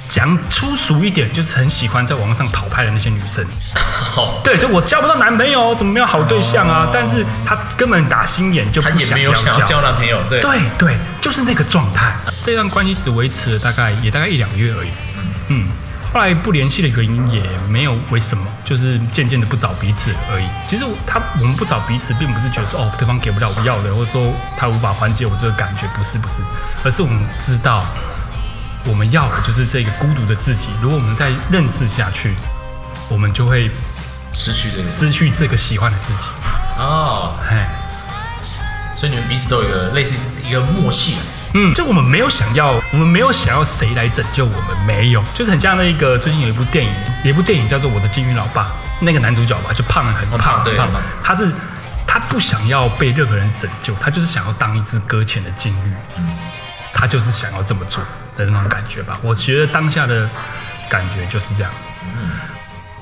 [0.08, 3.44] 讲粗俗一点，就是很喜欢在网上讨拍的那些女生。
[4.16, 6.84] 哦， 对，就我交不到男朋友，怎么没有好对象啊？
[6.86, 10.22] 哦，但是她根本打心眼就不想要交，他也没有想要交男朋友。
[10.28, 12.14] 对，对对，就是那个状态。
[12.42, 14.90] 这段关系只维持了大概也大概一两个月而已。
[15.48, 15.66] 嗯，
[16.12, 20.44] 后来不联系的原因也没有为什么，就是渐渐的不找彼此而已。
[20.66, 26.40] 其实他我们不找彼此，并不是觉得说哦，对方给不了我要的，或者说他无法缓解我这个感觉，不是不是，
[26.84, 27.86] 而是我们知道
[28.86, 30.68] 我们要的就是这个孤独的自己。
[30.82, 32.34] 如果我们再认识下去，
[33.08, 33.70] 我们就会
[34.32, 36.28] 失去这个失去这个喜欢的自己。
[36.78, 37.56] 哦，嘿，
[38.94, 41.16] 所以你们彼此都有一个类似一个默契。
[41.56, 46.92] 嗯，就我们没有想要，我们没有想要谁来拯救我们，没有，就是很像那个最近有一部电影，
[47.22, 48.62] 有一部电影叫做《我的金鱼老爸》，
[49.00, 50.90] 那个男主角吧，就胖了很胖很胖，
[51.22, 51.48] 他是
[52.08, 56.36] 他不想要被任何人拯救，他就是想要当一只搁浅的金鱼，嗯，
[56.94, 58.02] 他就是想要这么做
[58.36, 59.18] 的那种感觉吧。
[59.22, 60.30] 我觉得当下的
[60.88, 61.72] 感觉就是这样。
[62.02, 62.30] 嗯，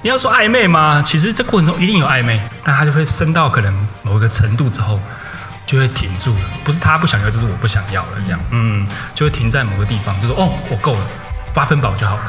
[0.03, 1.03] 你要说暧昧吗？
[1.03, 4.99] 其实这过程中一定有暧昧，但他就会升到可能某一个程度之后。
[5.65, 11.07] 就会停住了，不是他不想要，就是我不想要了，这样，嗯，就会停在某个地方，就说哦，我够了，
[11.55, 12.23] 八分饱就好了。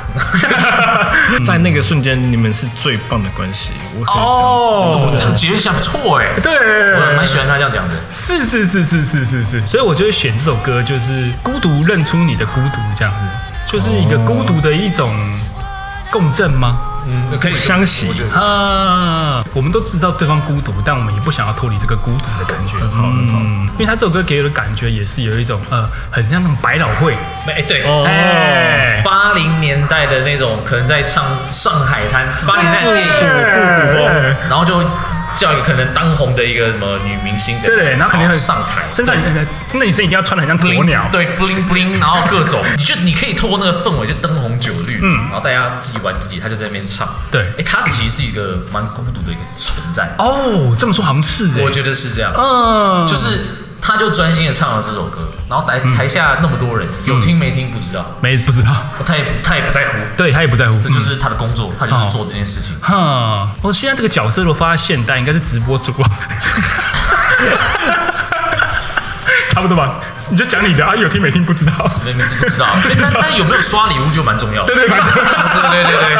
[1.45, 13.25] 在那个瞬间，你们是最棒的关系，我可以这样哦，这个结论下不错哎，对，我蛮喜欢他这样讲的，是是是是是是是，所以我就会选这首歌，就是孤独认出你的孤独，这样子，
[13.65, 15.13] 就是一个孤独的一种
[16.11, 16.77] 共振吗？
[17.05, 19.43] 嗯，可以相喜啊！
[19.53, 22.77] 我们都知道对方孤独，但我们也不想要脱离这个孤独的感觉。
[22.77, 23.39] 很好，很好。
[23.73, 27.15] 因为他这首歌给我的感觉也是有一种呃，很像那种百老汇。
[27.47, 28.03] 哎，对哦，
[29.03, 34.83] 八零年代的那种，可能在唱《上海滩》，八零年代电影复古风，然后就。
[35.35, 39.15] 叫一个可能当红的一个什么女明星，对对，然后肯定会上台，身上
[39.73, 53.39] 那女生一定要穿的很像鸵鸟，对，bling bling， 然后各种，你就你可以透过那个氛围，就灯红酒绿，嗯，然后大家自己玩自己，他就在那边唱，对，哎，他其实是一个蛮孤独的一个存在，哦，这么说好像是，我觉得是这样，嗯，就是。
[53.85, 58.71] 他就专心的唱了这首歌，然后台台下那么多人，有听没听不知道，没不知道，
[59.05, 62.79] 他也不他也不在乎，对他也不在乎，这就是他的工作，他就是做这件事情。
[62.79, 65.91] 哈，我现在这个角色如果发在现代，应该是直播主。
[66.01, 66.09] 啊，
[69.49, 69.99] 差不多吧？
[70.29, 71.43] 你就讲你的啊，有听没听？
[71.43, 72.67] 不知道，没没不知道，
[73.01, 74.97] 但但有没有刷礼物就蛮重要的，对对对。
[75.03, 76.17] 对 对对对，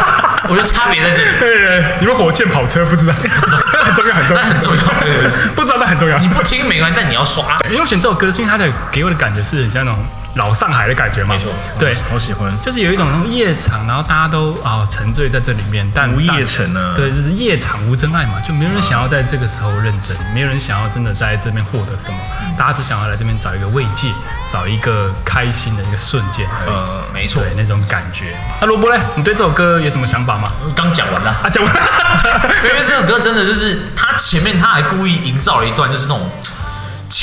[0.49, 1.27] 我觉得差别在这里。
[1.39, 6.17] 对对，你们火箭跑车不知道，很重要很重要，但很重要，对对对，不知道但很重要。
[6.19, 7.57] 你不听没关系，但你要刷。
[7.69, 10.05] 因为我选这首歌是因为它的给我的感觉是很像那种。
[10.35, 22.17] 老上海的感觉嘛，没错，对，好喜欢，就是有一种那种夜场，然后大家都啊沉醉在这里面，但无夜城呢，对，就是夜场无真爱嘛，就没有人想要在这个时候认真，没有人想要真的在这边获得什么，
[22.57, 24.07] 大家只想要来这边找一个慰藉，
[24.47, 28.35] 找一个开心的一个瞬间，呃，没错，那种感觉。
[28.59, 30.51] 那萝卜嘞，你对这首歌有什么想法吗？
[30.75, 31.81] 刚讲完了，啊，讲完了，
[32.65, 36.27] 因为这首歌真的就是他前面他还故意营造了一段就是那种。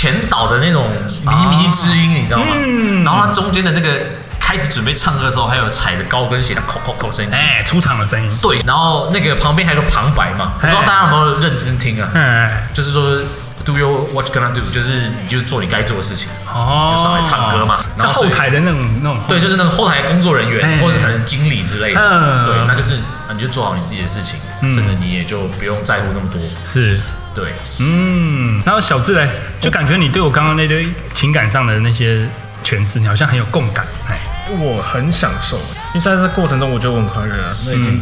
[0.00, 0.86] 前导的那种
[1.26, 2.46] 靡靡之音，你知道吗？
[2.56, 4.00] 嗯，然后他中间的那个
[4.40, 8.38] 开始准备唱歌的时候，还有踩着高跟鞋的“扣扣扣”声音，哎，出场的声音。
[8.40, 12.08] 对，然后那个旁边还有个旁白嘛，不知道大家有没有认真听啊？
[12.14, 13.20] 嗯，就是说
[13.62, 17.84] Do your what you gonna do，就是你就做你该做的事情，哦，就上来唱歌嘛。
[17.98, 22.98] 然后后台的那种那种，对，就是那个后台工作人员，或者是可能经理之类的，嗯，对，那就是
[23.34, 26.40] 你就做好你自己的事情，甚至你也就不用在乎那么多。
[26.64, 26.98] 是，
[27.34, 28.62] 对，嗯。
[28.64, 29.28] 然后小智嘞，
[29.60, 32.26] 就感觉你对我刚刚那堆情感上的那些
[32.64, 34.18] 诠释，你好像很有共感，哎，
[34.58, 37.34] 我很享受，因为在这过程中我就很快乐，
[37.66, 38.00] 那已经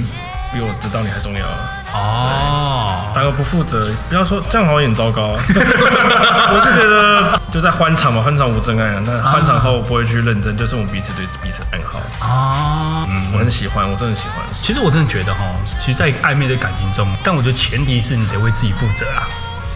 [0.52, 1.77] 比我知道你还重要了。
[1.92, 5.40] 哦，打个不负责，不要说这样好像也很糟糕啊。
[5.48, 9.03] 我是觉得就在欢场嘛，欢场无真爱啊。
[9.07, 13.07] 那欢场后不会去认真，就是我们彼此对彼此暗号啊。
[13.09, 14.44] 嗯，我很喜欢，我真的喜欢。
[14.53, 15.40] 其实我真的觉得哈，
[15.79, 19.27] 其实，在暧昧的感情中，但我觉得前提是你得为自己负责啊。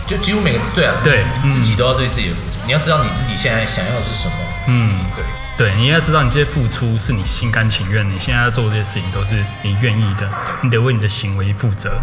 [0.07, 2.59] 就几乎每个对啊，对，自己都要对自己的负责。
[2.67, 4.35] 你要知道你自己现在想要的是什么。
[4.67, 5.25] 嗯，对。
[5.57, 10.29] 对，你要知道，你这些付出是你心甘情愿，你现在要做这些事情都是你愿意的，
[10.63, 12.01] 你得为你的行为负责。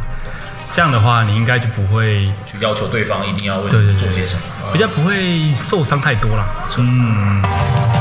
[0.72, 6.48] 这样的话，你应该就不会去要求对方一定要为你做些什么，比较不会受伤太多了。
[6.78, 7.99] 嗯。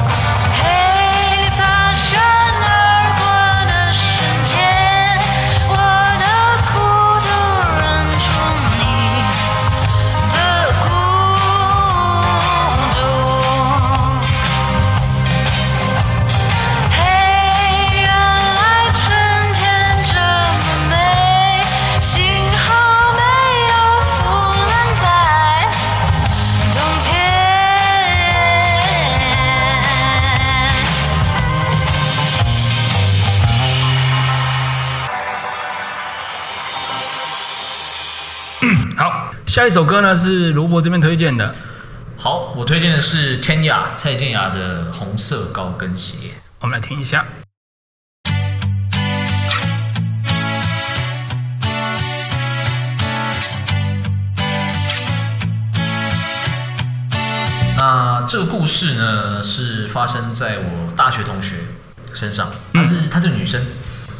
[39.48, 41.54] 下一首歌呢是萝卜这边推荐的。
[42.18, 46.14] 好，我推荐的是天雅蔡健雅的《红色高跟鞋》，
[46.61, 47.24] 我们来听一下。
[57.78, 61.54] 那这个故事呢是发生在我大学同学
[62.12, 63.64] 身上，她是她是女生。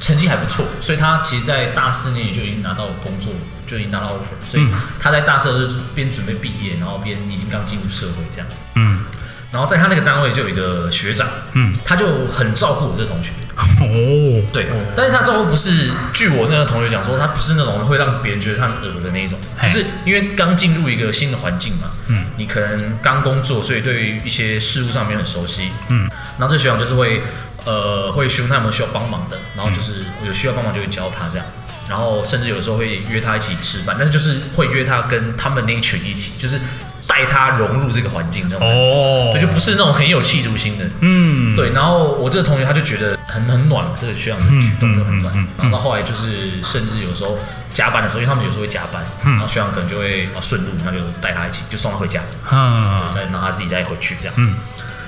[0.01, 3.33] 成绩还不错，所以他其实，在大四那年就已经拿到工作，
[3.67, 4.67] 就已经拿到 offer，所以
[5.01, 8.47] 他在大四的时候边准备毕业，然后边已经刚进入社会这样。
[8.77, 9.05] 嗯，
[9.51, 13.31] 然后在他那个单位就有一个学长，嗯，他就很照顾我这同学。
[13.59, 26.09] 哦，对，但是他照顾不是，据我那个同学讲说，他不是那种会让别人觉得他很恶的那一种，就是因为刚进入一个新的环境嘛，嗯，你可能刚工作，所以对于一些事物上面很熟悉，嗯，
[26.39, 27.21] 然后这学长就是会。
[27.69, 31.47] 呃，会询问他有没有需要帮忙的，然后就是有需要帮忙就会教他这样，
[31.87, 36.59] 然后甚至有时候会约他一起吃饭，但是就是会约他跟他们那一群一起，就是
[37.07, 41.73] 带他融入这个环境这种哦，对，就不是那种很有企图心的，嗯，对。
[41.73, 47.37] 然后我这个同学他就觉得很很暖，这个学长的举动就很暖，然后到后来就是甚至有时候
[47.71, 54.49] 加班的时候，因为他们有时候会加班，然后学长可能就会啊顺路，那就带他一起就送他回家，嗯，对，再让他自己再回去这样子，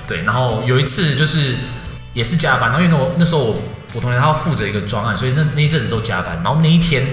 [0.07, 0.23] 对。
[0.23, 1.55] 然后有一次就是。
[2.13, 3.55] 也是加班，然后因为我那时候我
[3.93, 6.35] 我同学他要负责一个专案，所以那那一阵子都加班。
[6.43, 7.05] 然后那一天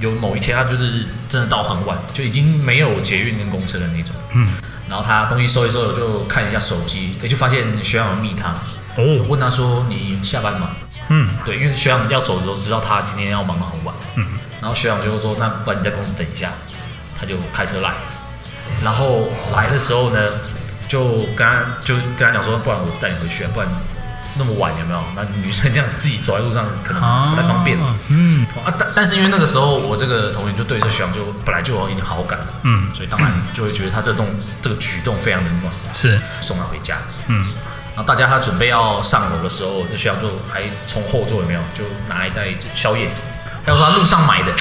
[0.00, 4.14] 有某一天，他就是真的到很晚，就已经没有捷运跟公车的那种。
[4.34, 4.52] 嗯。
[4.88, 8.50] 然后他东西收一收，就看一下手机，也就发现学长有密他，
[8.96, 10.70] 哦，问他说：“你下班吗？”
[11.08, 11.28] 嗯。
[11.44, 13.94] 对，因为学长要走的时候知道他今天要忙得很晚。
[14.16, 14.26] 嗯。
[14.60, 16.50] 然后学长就说：“那不然你在公司等一下。”
[17.18, 17.92] 他就开车来，
[18.82, 20.18] 然后来的时候呢，
[20.88, 23.68] 就跟他就跟他讲说：“不然我带你回去，不然。”
[24.40, 25.00] 那么晚有没有？
[25.14, 27.76] 那女生这样自己走在路上可能不太方便。
[28.08, 34.26] 嗯啊，但但是因为那个时候我这个同学就对这学长就本来就有一点好感了，嗯，所以当然就会觉得他这动
[34.62, 36.96] 这个举动非常的暖，是送他回家。
[37.26, 37.44] 嗯，
[37.94, 43.08] 然后大家他准备要上楼的时候，这学长就还从后座有没有就拿一袋宵夜，
[43.66, 44.52] 他说他路上买的，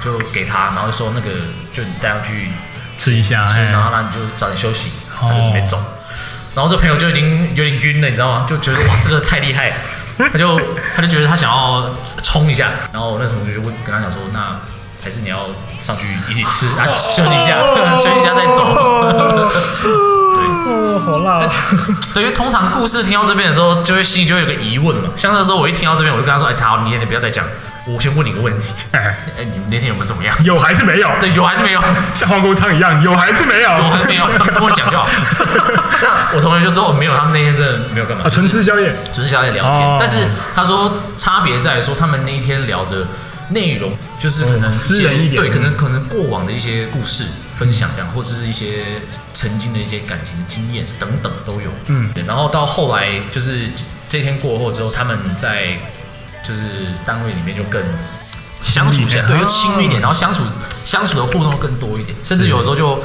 [0.00, 1.30] 就给他，然后说那个
[1.74, 2.48] 就你带上去
[2.96, 4.90] 吃一下，然后呢你就早点休息，
[5.20, 5.78] 他就准备走。
[6.54, 8.46] 然后这朋友就已经 有点晕了，你知道吗？
[8.48, 9.72] 就觉得哇，这个太厉害，
[10.32, 10.60] 他就
[10.94, 11.92] 他就觉得他想要
[12.22, 12.70] 冲一下。
[12.92, 14.56] 然后我那同学就问跟他讲说，那
[15.02, 15.46] 还是你要
[15.80, 17.58] 上去一起吃啊，休息一下，
[17.98, 20.10] 休息一下再走。
[20.34, 21.48] 对，哦，好辣。
[22.12, 25.10] 对，因为通常故事听到这边的时候，就会心里就会有个疑问嘛。
[25.16, 27.44] 像那时候我一听到这边，我就跟他说，哎，好，你你不要再讲。
[27.86, 30.34] 我先问你个问题，哎，哎，你那天有没有怎么样？
[30.42, 31.10] 有还是没有？
[31.20, 31.82] 对，有还是没有？
[32.14, 33.68] 像黄国昌一样，有还是没有？
[33.76, 34.26] 有还是没有？
[34.26, 35.06] 你跟我讲就好。
[36.00, 38.24] 那我同学就说没有，他们那天真的没有干嘛？
[38.24, 39.96] 啊，纯吃宵夜，纯吃宵夜聊天。
[40.00, 40.16] 但是
[40.54, 43.06] 他说差别在于说，他们那一天聊的
[43.50, 48.84] 内容就是可能私人一点，对，可能可能过往的一些故事分享这样，或者是一些
[49.32, 51.70] 曾经的一些感情经验等等都有。
[51.86, 53.70] 嗯，然后到后来就是
[54.08, 55.78] 这天过后之后，他们在
[56.42, 56.62] 就是
[57.04, 57.82] 单位里面就更。
[58.60, 60.42] 相处起来，对，又亲密一点，然后相处
[60.84, 62.98] 相处的互动更多一点，甚至有的时候就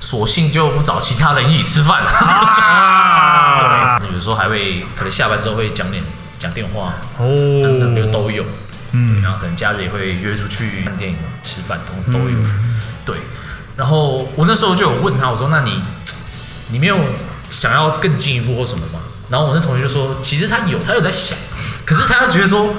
[0.00, 2.10] 索性就不找其他人一起吃饭了。
[2.10, 6.02] 啊， 对，有时候还会可能下班之后会讲点
[6.40, 7.24] 讲电话哦，
[7.62, 8.44] 等等就都有。
[8.90, 12.36] 嗯，然后可能假日也会约出去看电影、吃饭，都都有。
[13.04, 13.14] 对，
[13.76, 15.82] 然后我那时候就有问他，我说：“那你
[16.70, 16.96] 你没有
[17.50, 18.98] 想要更进一步或什么吗？”
[19.28, 21.36] 然后我那同学就说：“其实他有，他有在想，
[21.84, 22.74] 可是他又觉得说，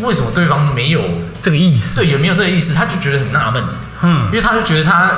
[0.00, 1.02] 为什么对方没有
[1.40, 1.96] 这个意思？
[1.96, 2.74] 对，也没有这个意思？
[2.74, 3.62] 他就觉得很纳闷。
[4.02, 5.12] 嗯，因为他就觉得他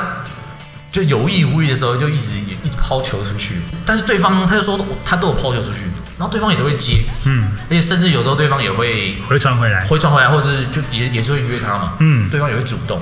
[0.90, 5.80] 就有意无意的时候就一直也一直抛球出去，但是对方他就说他都有抛球出去，
[6.18, 7.02] 然后对方也都会接。
[7.24, 11.94] 嗯，而且甚至有时候对方也会回传回来，回传回来，或者是就也也是会约他嘛。
[12.00, 13.00] 嗯，对方也会主动，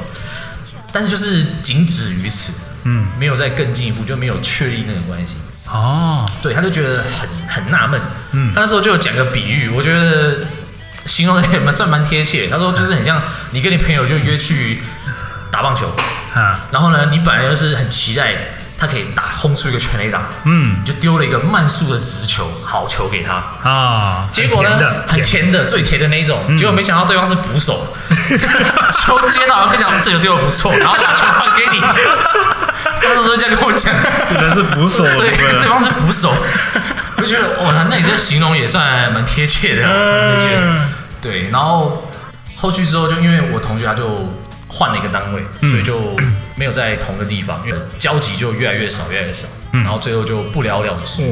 [0.93, 2.53] 但是就是仅止于此。
[2.84, 5.36] 嗯，没有再更进一步，就没有确立那个关系。”
[5.68, 8.01] 哦，对，他就觉得很很纳闷，
[8.32, 10.38] 嗯，他那时候就有讲个比喻，我觉得
[11.07, 12.49] 形容的也蛮算蛮贴切。
[12.49, 14.82] 他说就是很像你跟你朋友就约去
[15.53, 15.95] 打棒球，
[16.34, 18.34] 啊，然后呢，你本来就是很期待
[18.80, 23.34] 他可以打轰出一个全垒打，嗯，你就丢了一个慢速的直球好球给他。
[23.68, 24.70] 啊，结果呢，
[25.06, 27.86] 很甜的最甜的那一种，结果没想到对方是捕手，
[29.04, 31.78] 球接到，我跟你讲这球丢的不错， 然后把球还给你。
[31.78, 33.94] 他那时候这样跟我讲，
[34.30, 36.32] 原来是捕手，对，对方是捕手，
[37.16, 40.62] 我就觉得哇，那你这形容也算蛮贴切的，贴切。
[41.20, 42.10] 对，然后
[42.56, 44.34] 后续之后，就因为我同学他就
[44.68, 46.14] 换了一个单位，所以就
[46.61, 51.22] 没有在同个地方，因为交集就越来越少，越来越少，然后最后就不了了之。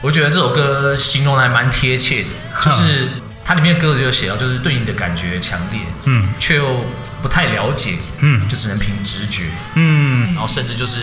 [0.00, 2.28] 我觉得这首歌形容的还蛮贴切的，
[2.64, 3.08] 就是
[3.44, 6.86] 它里面的歌词就写到，就是对你的感觉强烈，嗯，却又。
[7.24, 9.44] 不太了解，嗯，就只能凭直觉，
[9.76, 11.00] 嗯，然后甚至就是，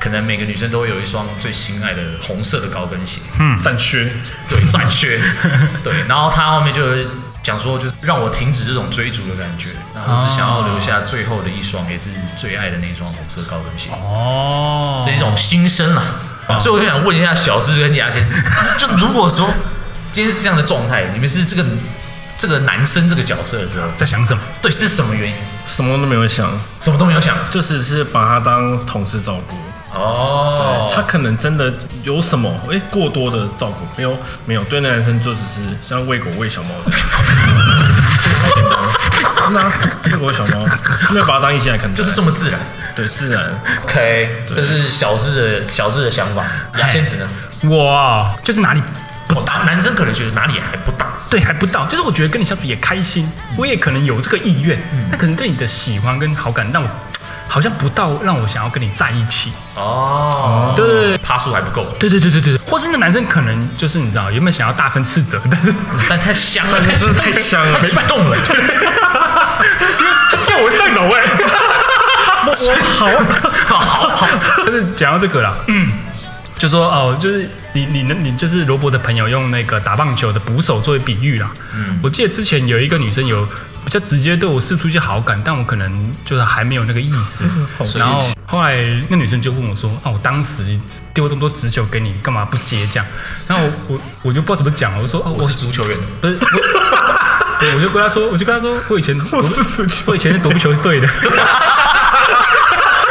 [0.00, 4.10] 可能每个女生都会有一双最心爱的红色的高跟鞋，嗯，战靴，
[4.48, 5.20] 对，战靴，
[5.84, 6.82] 对，然后他后面就
[7.42, 18.26] 讲说，就让我停止这种追逐的感觉，然后只想要留下最后的一双，也是最爱的那双红色高跟鞋，哦，这是一种心声啊，所以我就想问一下小智跟牙仙，
[18.78, 19.48] 就如果说
[20.12, 21.64] 今天是这样的状态，你们是这个。
[22.40, 24.42] 这个男生这个角色的时候在想什么？
[24.62, 25.36] 对，是什么原因？
[25.66, 29.54] 什么都没有想，什么都没有想，就只是把他当同事照顾。
[29.92, 31.72] 哦，他可能真的
[32.02, 32.50] 有什么？
[32.70, 34.16] 哎，过多的照顾没有？
[34.46, 37.08] 没有，对那男生就只是像喂狗喂小猫这样。
[38.42, 38.92] 太简单了，
[39.50, 39.72] 那
[40.04, 40.64] 喂狗喂小猫，
[41.10, 42.60] 没有把他当异性来看，就是这么自然。
[42.94, 43.50] 对，自然。
[43.84, 46.44] OK，这是小智的小智的想法。
[46.78, 47.28] 牙仙子呢？
[47.76, 48.82] 哇，就是哪里？
[49.28, 51.86] 不大，男生可能觉得哪里还不大，对，还不到。
[51.86, 54.76] 就是我觉得跟你相处也开心，我也可能有这个意愿，
[55.08, 56.88] 那可能对你的喜欢跟好感让我
[57.50, 59.52] 好像不到，让我想要跟你在一起。
[59.74, 61.84] 哦，对，趴数还不够。
[61.98, 65.74] 对对对对对，或是那男生可能就是你知道有没有想要大声斥责，但是
[66.08, 68.36] 但太香了， 太香太香了，太激动了，
[70.30, 71.22] 他叫我上楼 哎，
[72.46, 72.52] 我
[73.66, 74.28] 好好好，
[74.64, 75.90] 就是讲到这个了，嗯。
[76.56, 81.50] 就说哦，就是你你能你就是罗伯的朋友用那个打棒球的捕手作为比喻啦。
[81.74, 83.48] 嗯，我记得之前有一个女生有
[83.84, 87.44] 比较直接对我试出一些好感，但我可能就是还没有那个意思。
[87.96, 88.76] 然后后来
[89.08, 90.78] 那女生就问我说：“啊，我当时
[91.14, 93.06] 丢这么多直球给你，干嘛不接？”这样，
[93.48, 96.38] 然后我我我就不知道怎么讲，我说：“哦，我是足球员，不是。”
[97.76, 101.06] 我就跟他说，我就跟他说，我以前 我是足球，我以前是躲避球队的。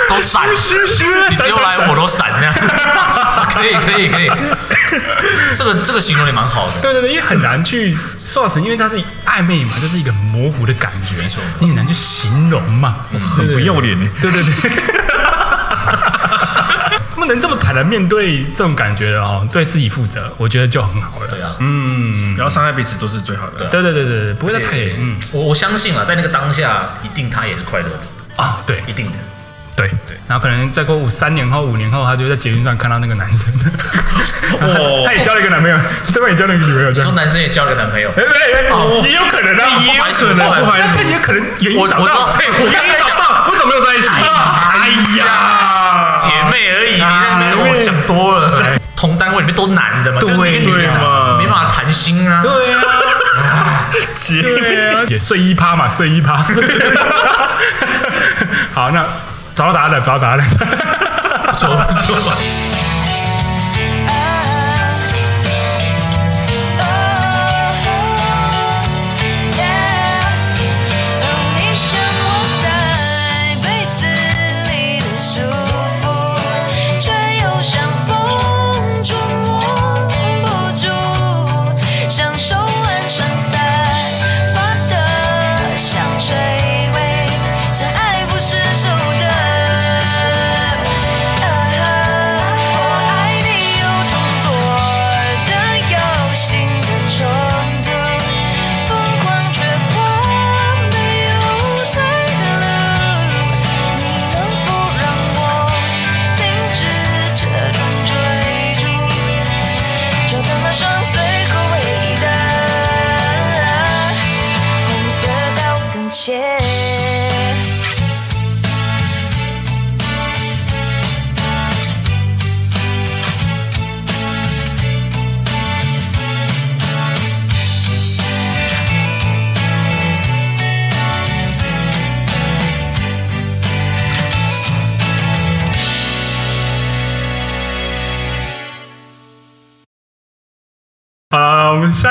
[0.10, 0.50] 都闪，
[1.30, 2.54] 你丢来我都闪，这样
[3.54, 4.28] 可以可以可以。
[5.54, 6.82] 这个这个形容也蛮好的。
[6.82, 7.96] 对对对，因为很难去
[8.26, 9.00] 说实，因为它是
[9.30, 11.22] 暧昧嘛，就是一个模糊的感觉，
[11.60, 13.96] 你很难去形容嘛，很不要脸。
[14.20, 14.72] 对对对，
[17.16, 21.28] 不能这么坦然面对这种感觉的哦，对自己负责，我觉得就很好了。
[21.28, 23.66] 对啊，嗯，不要伤害彼此都是最好的。
[23.68, 28.00] 对对对对，不会太嗯，我我相信啊，在那个当下，一定他也是快乐的
[28.36, 29.18] 啊，对，一定的。
[29.80, 33.54] 对对，然后可能再过五三年后、五年后，她就在捷运上看到那个男生，
[35.06, 35.78] 他也交了一个男朋友，
[36.12, 36.28] 对吧？
[36.28, 36.92] 也交了一个女朋友。
[36.92, 38.10] 你说男生也交了个男朋友？
[38.18, 44.10] 哎哎哦，也有可能啊，也有可能，不好意思，他也可能原因找到，对，我刚刚想到，为什么没有在一起？
[44.10, 48.52] 哎呀，姐妹而已，你那边我想多了。
[48.98, 50.44] 同单位里面都男的嘛，对嘛，
[51.38, 52.42] 没办法谈心啊。
[52.44, 56.44] 对啊， 姐妹也睡衣趴嘛，睡衣趴。
[58.76, 59.06] 好，那。
[59.60, 60.44] 找到答案了，找到答案了，
[61.52, 62.69] 不错不错。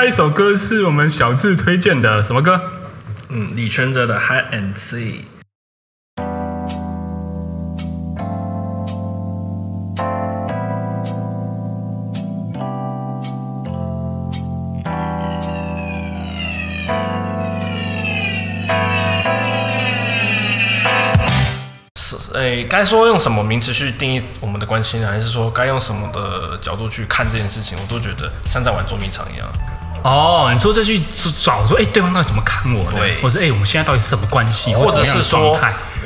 [0.09, 2.59] 一首歌是我们小智推荐的什么歌？
[3.29, 4.97] 嗯，李权哲的《High and Seek》。
[22.33, 25.07] 哎，该说用什么名词去定义我们的关系呢？
[25.07, 27.77] 还是说该用什么的角度去看这件事情？
[27.79, 29.47] 我都觉得像在玩捉迷藏一样。
[30.03, 31.01] 哦，你说这去
[31.43, 32.97] 找说，哎，对方到底怎么看我的？
[32.97, 34.73] 对，或者哎，我们现在到底是什么关系？
[34.73, 35.57] 或者是说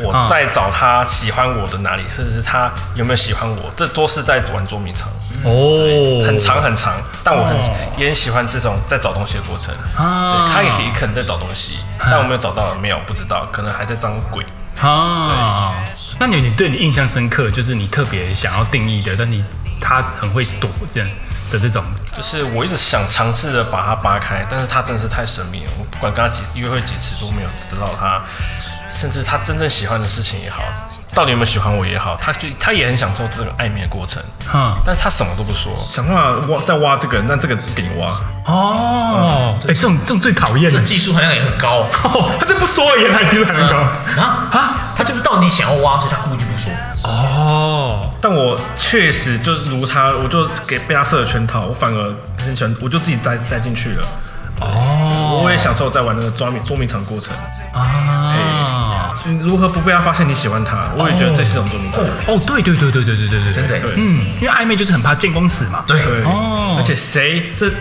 [0.02, 3.72] 我在找他喜欢我的哪里，甚至是他有没有喜欢我？
[3.76, 5.08] 这都是在玩捉迷藏。
[5.44, 7.56] 哦，很长很长，但我很
[7.98, 9.74] 也很喜欢这种在找东西的过程。
[9.98, 14.44] 啊，他也可以可能在找东西，但我没有找到，没有不知道，可能还在装鬼。
[14.82, 15.76] 啊。
[16.20, 19.44] 那你你对你印象深刻，就是你特别想要定义的，但你
[19.82, 21.10] 他很会躲这样
[21.52, 21.84] 的这种，
[22.16, 28.22] 就是我一直想尝试着把它扒开，但是他真的是太神秘了，我不管跟他几约会几次都没有知道他，
[28.90, 30.64] 甚至他真正喜欢的事情也好。
[31.16, 38.10] 到底有没有喜欢我也好，他就他也很享受这个暧昧的过程，哈，但是他什么都不说，想办法挖再挖这个，但这个不给你挖。
[38.48, 41.86] 哦，哎，这种这种最讨厌，这技术含量也很高，
[42.40, 43.78] 他这不说而已，他技术还很高。
[43.78, 46.72] 啊啊，他就知道你想要挖，所以他故意不说。
[47.04, 54.08] 哦，但我确实就是如他，我就给被他设了圈套，我反而很喜欢，我就自己栽栽进去了，
[54.62, 57.34] 哦，我也享受在玩那个捉迷捉迷藏过程
[57.74, 59.14] 啊。
[59.42, 60.90] 如何不被他发现你喜欢他？
[60.98, 62.04] 我也觉得这是一种捉迷藏。
[62.28, 65.84] 哦，对对对对对对对对，真的，嗯，因为暧昧就是很怕见光死嘛。
[65.88, 67.72] 对，哦，而且谁这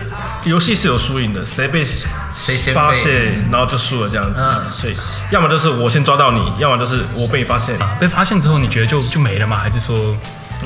[0.45, 4.41] 游戏是有输赢的，谁被谁先发现，然后就输了这样子。
[4.71, 4.95] 所以，
[5.31, 7.77] 要么就是我先抓到你，要么就是我被发现。
[7.99, 9.57] 被发现之后，你觉得就就没了吗？
[9.57, 10.15] 还是说？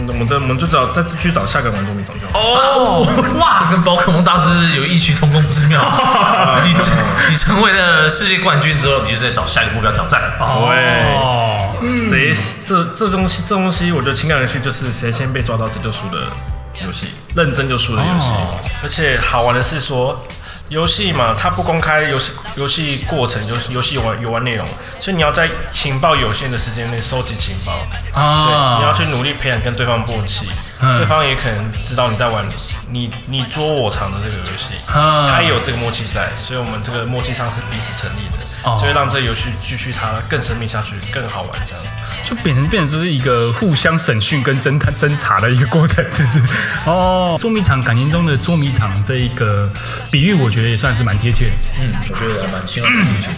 [0.05, 2.39] 我们这我们就找再去找下个玩捉迷藏就好。
[2.39, 3.07] 哦，
[3.39, 5.81] 哇，跟宝可梦大师有异曲同工之妙。
[6.63, 6.75] 你
[7.29, 10.21] 你成为了世界冠军之后，你就在找下一个目标挑战。
[11.81, 12.33] 对，谁
[12.67, 16.23] 这这东西这东西，我觉得情感游戏就是谁先被抓到谁就输的
[16.85, 18.31] 游戏，认真就输的游戏。
[18.83, 20.21] 而且好玩的是说。
[20.69, 24.67] 游戏嘛，它不公开游戏游戏过程，游戏游戏游玩游玩内容，
[24.99, 27.73] 所以你要在情报有限的时间内收集情报
[28.13, 30.45] 啊，对，你要去努力培养跟对方默契，
[30.81, 32.45] 嗯、对方也可能知道你在玩
[32.89, 41.83] 你你捉我藏的这个游戏，嗯、他也有这个默契在，所以我们这个默契上是彼此成立的，哦、就会让这个游戏继续它更神秘下去，更好玩这样，
[42.25, 46.43] 就变成变成就是一个互相审讯跟侦探侦查的一个过程，是不是？
[46.85, 49.69] 哦，捉迷藏感情中的捉迷藏这一个
[50.11, 50.51] 比喻，我。
[50.57, 53.29] 觉得也算是蛮贴切的，嗯，我觉得也蛮亲切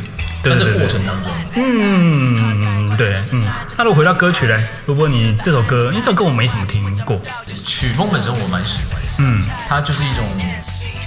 [0.41, 3.45] 的，在这个过程当中，嗯，对，嗯，
[3.75, 7.21] 那如果回到歌曲嘞，如果你这首歌，因为这首歌我没什么听过，
[7.53, 10.23] 曲风本身我蛮喜欢，嗯，它就是一种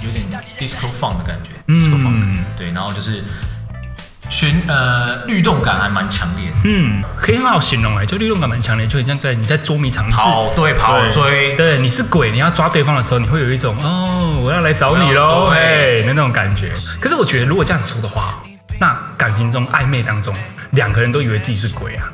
[0.03, 0.23] 有点
[0.59, 3.23] disco funk 的感觉，disco funk，对，然后就是。
[4.29, 16.71] 旋呃律动感还蛮强烈的，嗯，可以很好形容哎，就律动感蛮强烈，就很像在你在捉迷藏，跑对跑追，对，你是鬼，你要抓对方的时候，你会有一种哦，我要来找你喽，哎，那种感觉。
[16.99, 18.41] 可是我觉得如果这样说的话，
[18.79, 20.33] 那感情中暧昧当中，
[20.71, 22.07] 两个人都以为自己是鬼啊。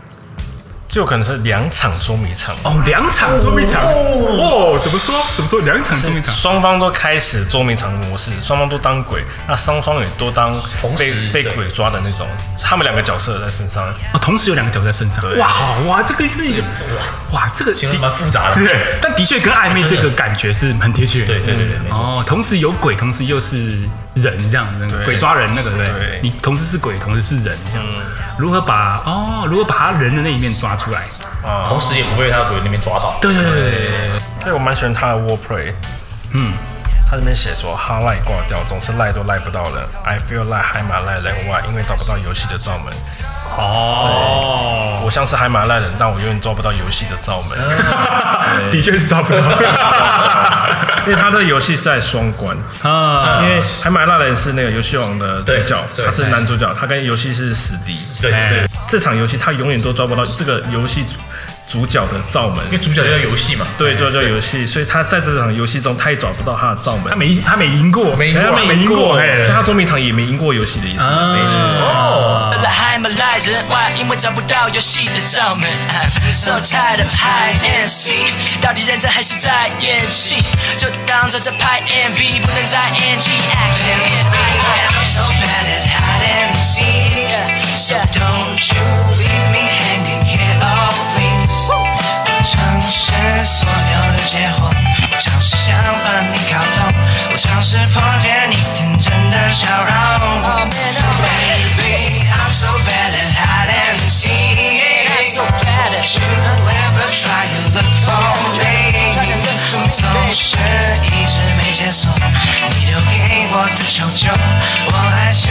[0.90, 2.56] 就可能是两场捉迷藏。
[2.64, 3.80] 哦，两场捉迷藏。
[3.84, 5.16] 哦，怎么说？
[5.36, 5.62] 怎么说？
[5.62, 10.52] 两场捉迷藏，双方都开始捉迷藏模式，双方都当鬼，那双方也都当
[10.98, 12.28] 被被鬼抓的那种，
[12.60, 13.84] 他们两个角色在身上。
[13.84, 16.64] 啊，同时有两个角色在身上，哇好哇，这个是一个
[17.32, 23.58] 哇，这个形容蛮复杂的，对，但的确跟暧昧这个感觉是很贴切，对对对对，哦，同时有鬼，同时又是
[24.16, 27.86] 人这样子，鬼抓人那个对，你同时是鬼，同时是人这样。
[28.40, 29.46] 如何把哦？
[29.50, 31.02] 如何把他人的那一面抓出来？
[31.44, 33.18] 啊，同时也不被他鬼那边抓到。
[33.22, 34.10] 对对对对，
[34.40, 35.74] 所以我蛮喜欢他的 wordplay。
[36.32, 36.54] 嗯，
[37.10, 39.84] 他这边写说哈赖挂掉，总是赖都赖不到人。
[40.06, 42.94] I feel like 海马赖人外，因为找不到游戏的罩门。
[43.58, 47.58] 哦，我像是海马赖人，但我永远抓不到游戏的罩门。
[48.72, 49.42] 的确是抓不到，
[51.08, 53.42] 因为他的游戏是在双关啊。
[53.42, 57.92] 因为海马赖人是那个游戏王的主角，他是男主角，他跟游戏是死敌。
[58.22, 61.04] 对对，这场游戏他永远都抓不到这个游戏
[61.70, 71.56] 主角的罩门，因为主角就叫游戏嘛，对，就叫游戏，所以他在这场游戏中，他也找不到他的罩门，他没他没赢过，没赢过，没赢过，所以他捉迷藏也没赢过游戏的意思，没错。
[71.58, 72.48] 哦。
[72.72, 73.64] 还没来人，
[73.98, 75.70] 因为找不到游戏的罩门。
[76.32, 80.36] So tired of hide and seek，到底认真还是在演戏？
[80.78, 83.32] 就当作在拍 MV，不能再演戏。
[83.52, 83.96] Action。
[84.90, 87.30] I'm so bad at hide and seek,
[87.78, 88.84] so don't you
[89.18, 89.59] leave me
[92.90, 93.14] 是
[93.46, 94.68] 所有的结果，
[95.12, 96.84] 我尝试想把你搞懂，
[97.32, 100.42] 我尝试破解你天真的笑容。
[100.42, 104.82] Baby, I'm so bad at hide and seek,
[105.28, 106.26] so bad at you
[106.66, 108.66] never try to look for me。
[109.92, 110.58] 总是
[111.06, 112.10] 一直没解锁
[112.70, 114.32] 你留给我的求救，
[114.88, 115.50] 我还是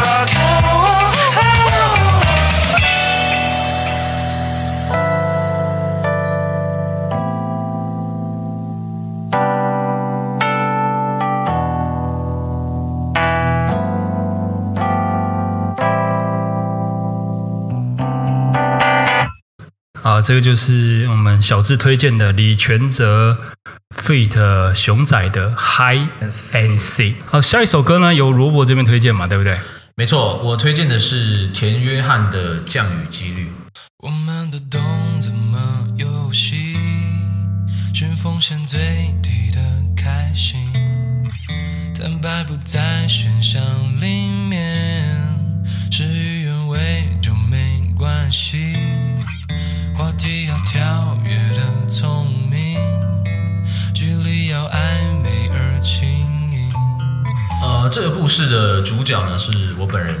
[0.00, 0.85] 落空。
[20.16, 23.36] 好，这个就是我们小智推荐的李权哲
[23.94, 24.74] feat.
[24.74, 26.08] 熊仔的 High
[26.54, 27.16] and Seek。
[27.26, 29.58] 好，下一首歌呢，由罗伯这边推荐嘛，对不对？
[29.94, 33.44] 没错，我推荐的是田约翰的《降雨几率》。
[33.98, 34.80] 我们都懂
[35.20, 35.60] 怎么
[35.98, 36.78] 游戏，
[37.92, 39.60] 寻风险最低的
[39.94, 40.72] 开心，
[41.94, 43.62] 坦白不在选项
[44.00, 45.14] 里面，
[45.90, 48.74] 事与愿违就没关系。
[49.96, 52.78] 话题要跳跃的聪明，
[53.94, 54.78] 距离要暧
[55.22, 56.06] 昧而轻
[56.52, 56.70] 盈。
[57.62, 60.14] 呃，这个故事的主角呢是我本人，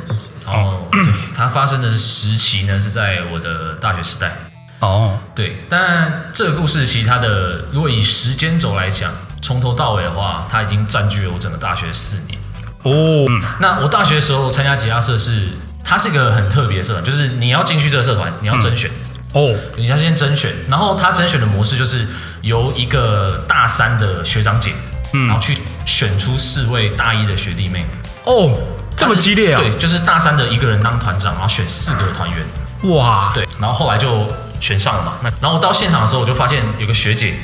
[0.46, 1.04] 然后对
[1.36, 4.34] 它发生的时期呢是在我的大学时代。
[4.80, 9.12] 哦，对，但这个故事其实它的如果以时间轴来讲，
[9.42, 12.38] 从头到尾的话，它已经占据了我整个大学四年。
[12.84, 13.26] 哦，
[13.60, 15.50] 那我大学的时候参加吉他社是，
[15.84, 18.90] 它是一个很特别的社团，就是你要进去这个社团，你要甄选。
[18.90, 22.06] 嗯哦，你要先甄选，然后他甄选的模式就是
[22.42, 24.72] 由一个大三的学长姐，
[25.12, 27.84] 嗯，然后去选出四位大一的学弟妹。
[28.24, 28.50] 哦，
[28.96, 29.60] 这么激烈啊？
[29.60, 32.94] 对，就是大三的一个人当团长，然后选四个团员。
[32.94, 34.26] 哇，对，然后后来就
[34.60, 35.14] 选上了嘛。
[35.22, 37.34] 那然后我到现场的时候，我就发现有个学姐，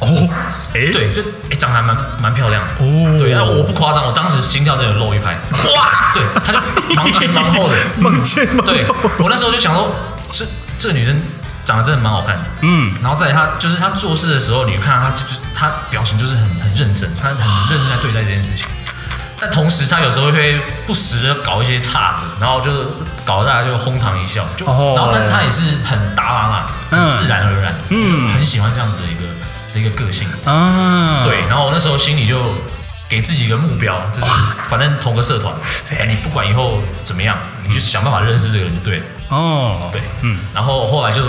[0.00, 0.06] 哦，
[0.74, 2.70] 哎，对，就哎长得还蛮蛮漂亮的。
[2.78, 5.32] 哦，对，那我不夸张，我当时心跳真的漏一拍。
[5.74, 6.58] 哇，对，她就
[6.94, 8.72] 忙前忙后的， 忙前忙后。
[8.72, 8.86] 对，
[9.18, 9.90] 我那时候就想说，
[10.32, 10.44] 这
[10.80, 11.20] 这个女生。
[11.62, 18.66] 长得真的蛮好看的，嗯，然后在她就是她做事的时候，你看她就是她表情就是很很认真，她很认真在对待这件事情。
[19.38, 22.86] 但同时她有时候会不时的搞一些岔子，然后就是
[23.26, 29.22] 搞得大家就哄堂一笑，就然后但是她也是很达朗啊，很自然而然，嗯，很喜欢这样子的一个
[29.74, 31.42] 的一个个性啊，对。
[31.42, 32.42] 然后我那时候心里就
[33.08, 34.32] 给自己一个目标，就是
[34.68, 35.54] 反正同个社团，
[35.90, 37.36] 哎你不管以后怎么样，
[37.68, 39.04] 你就想办法认识这个人就对了。
[39.30, 41.22] 哦，对，嗯，然后后来就。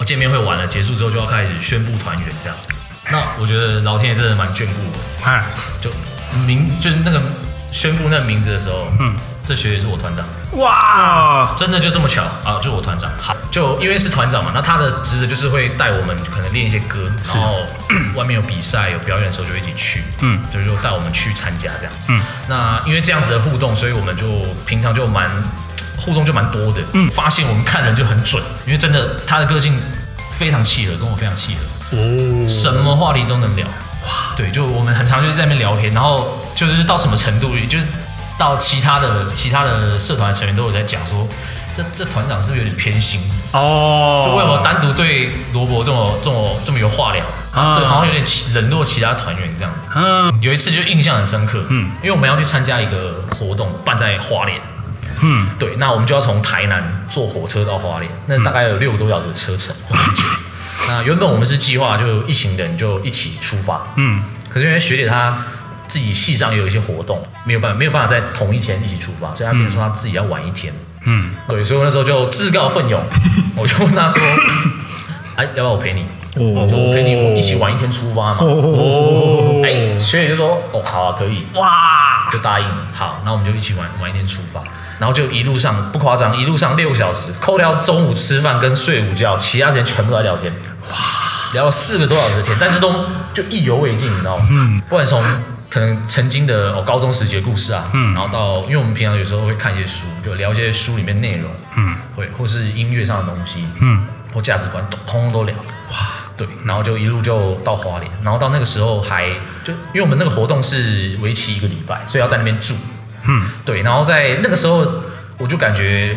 [0.00, 2.56] 我见面会完了，结束之后就要开始宣布团员这样。
[3.10, 5.44] 那我觉得老天爷真的蛮眷顾我，哎，
[5.78, 5.90] 就
[6.46, 7.20] 名就是那个
[7.70, 9.14] 宣布那个名字的时候，嗯，
[9.44, 10.24] 这学姐是我团长。
[10.58, 13.10] 哇，真的就这么巧啊，就我团长。
[13.18, 17.56] 好，就因为是团长嘛，那他的职责就是会带我们可能练一些歌，然后
[18.16, 21.92] 外面有比赛有表演的时候就一起去，嗯，就是说带我们去参加这样。
[22.08, 24.24] 嗯，那因为这样子的互动，所以我们就
[24.64, 25.30] 平常就蛮。
[26.00, 29.78] 互动就蛮多的，嗯，发现我们看人就很准，因为真的他的个性
[30.38, 37.84] 非常契合，跟我非常契合，哦，什么话题都能聊，哇，对，就我们很常就是在那边聊天，然后就是到什么程度，就是
[38.38, 41.28] 到其他的其他的社团成员都有在讲说，
[41.74, 43.20] 这这团长是不是有点偏心？
[43.52, 44.24] 哦？
[44.26, 47.24] 就为什么单独对罗伯这么这么这么有话聊？
[47.52, 47.76] 啊？
[47.76, 48.24] 对，好像有点
[48.54, 49.90] 冷落其他团员这样子。
[49.94, 54.60] 嗯，有一次就印象很深刻，嗯，因为我们要去参加一个活动，办在花莲。
[55.22, 59.74] 嗯，对，那我们就要从台南坐火车到花莲，那大概有六个多小时的车程。
[59.90, 59.96] 嗯、
[60.88, 65.38] 那原本我们是计划就一行人就一起出发，嗯，可是因为学姐她
[65.86, 70.72] 自己系上也有一些活动，没有办法没有办法在同一天一起出发，所以她比如说她自己要晚一天，
[71.04, 73.02] 嗯，对，所以我那时候就自告奋勇，
[73.56, 74.22] 我就问她说，
[75.36, 76.06] 哎，要不要我陪你？
[76.36, 78.38] 哦，就我陪你我一起晚一天出发嘛。
[78.40, 84.62] 哦，哎，学姐就说，哦，好啊，可以，哇，就答应，好，那我们就一起晚晚一天出发。
[85.00, 90.52] 然后就一路上不夸张，一路上六小时，扣掉中午吃饭跟睡午觉，其他时间全部都在聊天。
[90.90, 90.96] 哇，
[91.54, 94.46] 聊了四个多小时的天，但是都就意犹未尽，你知道吗？
[94.50, 94.78] 嗯。
[94.82, 95.24] 不管从
[95.70, 105.56] 可能曾经的哦高中时期的故事啊，嗯，然后到因为我们平常有时候会看一些书，就聊一些书里面内容，嗯，会或是音乐上的东西，嗯，或价值观都通通都聊。
[105.56, 105.96] 哇，
[106.36, 109.30] 对，然后就一路就到花莲，然后到那个时候还
[109.64, 112.74] 就因为我们那个活动是为期一个礼拜，所以要在那边住。
[113.30, 114.86] 嗯，对，然后在那个时候
[115.38, 116.16] 我就感觉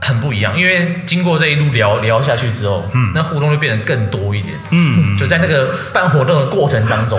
[0.00, 4.54] 很不一样，因为经过这一路聊聊下去之后，嗯，那互动就变得更多一点。
[4.70, 7.18] 嗯，就在那个办活动的过程当中，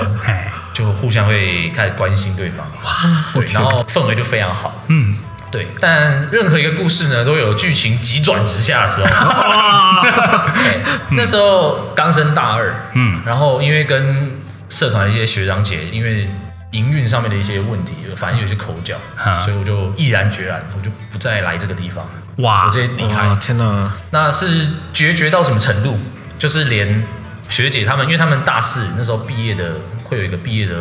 [0.73, 2.65] 就互相会开始关心对方。
[2.83, 4.83] 哇，对，然后氛围就非常好。
[4.88, 5.15] 嗯。
[5.49, 9.07] 对，但任何一个故事呢，都有剧情急转直下的时候。
[10.53, 10.81] 对，
[11.11, 14.35] 那时候刚升大二，嗯，然后因为跟
[14.67, 16.27] 社团的一些学长姐，因为
[16.72, 18.95] 营运上面的一些问题，反正有些口角，
[19.26, 22.07] 嗯、所以我就毅然决然，我就不再来这个地方。
[22.38, 23.34] 哇，我直接离开。
[23.36, 25.97] 天哪，那是决绝到什么程度？
[26.38, 27.03] 就是连
[27.49, 30.76] 学姐他们，因为他们大四那时候毕业的，会有一个毕业的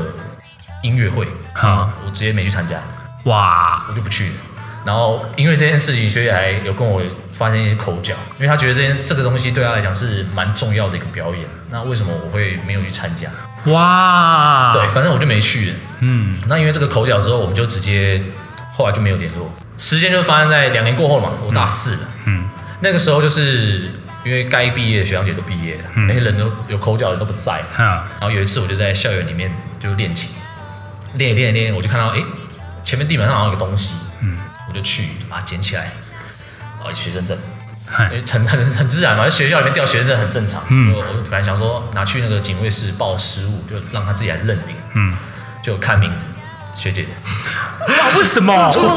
[0.83, 2.77] 音乐会，哈、嗯，我直接没去参加。
[3.25, 4.35] 哇，我就不去了。
[4.85, 11.45] 然后因为这件事情，学姐还有跟我发生一些口角，因为她觉得这件这个东西对她来讲是蛮重要的一个表演。
[11.71, 13.29] 那为什么我会没有去参加？
[13.67, 15.77] 哇，对，反正我就没去了。
[16.01, 18.23] 嗯，那因为这个口角之后，我们就直接
[18.73, 19.53] 后来就没有联络。
[19.79, 22.09] 时间就发生在两年过后嘛，我大四了。
[22.27, 22.49] 嗯，
[22.81, 23.93] 那个时候就是
[24.25, 27.63] 因为该毕业的学长姐都毕业了，嗯、那些人都有口角的人都不在。
[27.79, 29.51] 嗯，然后有一次我就在校园里面
[29.81, 30.31] 就练琴，
[31.15, 32.23] 练一练练，我就看到哎，
[32.85, 33.95] 前面地板上好像有个东西。
[34.21, 34.39] 嗯。
[34.69, 35.93] 我就去把它捡起来，
[36.83, 37.39] 哦，学生证，
[37.87, 40.63] 很很很自然嘛，在学校里面掉学生证很正常。
[40.69, 44.77] 嗯，我本来想说拿去那个警卫室报失误，就让他自己来认领。
[44.95, 45.17] 嗯，
[45.63, 46.25] 就看名字，
[46.75, 47.07] 学姐。
[48.19, 48.53] 为什么？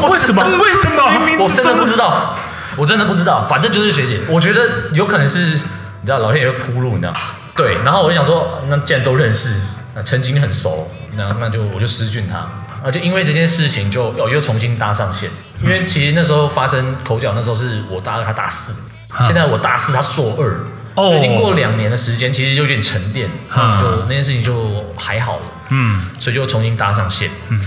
[0.09, 0.43] 为什么？
[0.43, 1.03] 为什么？
[1.39, 2.35] 我真的不知道，
[2.75, 4.21] 我真的不知道，反正就是学姐。
[4.27, 7.13] 我觉得有可能是，你知道老天爷会铺路，你知道？
[7.55, 9.59] 对，然后我就想说，那既然都认识，
[9.93, 12.47] 那曾经很熟，那那就我就私讯他。
[12.83, 15.29] 而且因为这件事情就，就又重新搭上线。
[15.61, 18.89] 因为其实那时候发生口角，那时候是我大二，他大四。
[19.25, 20.65] 现在我大四，他硕二。
[20.95, 21.15] 哦。
[21.17, 25.43] 已经过了两年的时间，其实就有点沉淀，就那件事情就还好了。
[25.69, 26.09] 嗯。
[26.19, 27.29] 所以就重新搭上线。
[27.49, 27.59] 嗯。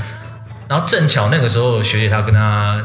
[0.69, 2.81] 然后正巧那个时候，学姐她跟她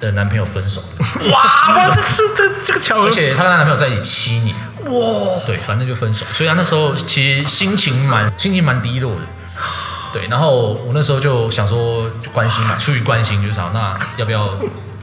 [0.00, 0.82] 的男朋友分手。
[1.30, 3.06] 哇 哇，这这这这个巧合。
[3.06, 4.56] 而且她跟她男朋友在一起七年。
[4.84, 5.38] 哇。
[5.46, 6.24] 对，反正就分手。
[6.24, 9.20] 所以她那时候其实心情蛮心情蛮低落的。
[10.12, 14.50] 对，然后我那时候就想说，就关心嘛，出于关心，就想那要不要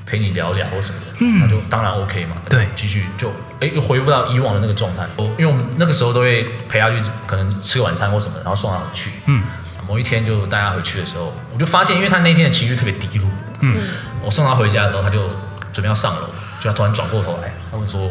[0.06, 2.36] 陪你聊聊或什么的，嗯、那就当然 OK 嘛。
[2.50, 5.08] 对，继续就哎又恢复到以往的那个状态。
[5.18, 9.10] 因为我们那个时候都会陪他去，可能吃个晚餐或什么，然后送他回去。
[9.26, 9.44] 嗯，
[9.88, 13.28] 某一天就带他回去的时候，我就发现，因为他那天的情绪特别低落。
[13.62, 13.78] 嗯，
[14.22, 15.28] 我送他回家的时候，他就
[15.74, 16.28] 准备要上楼，
[16.60, 18.10] 就他突然转过头来，他问说：“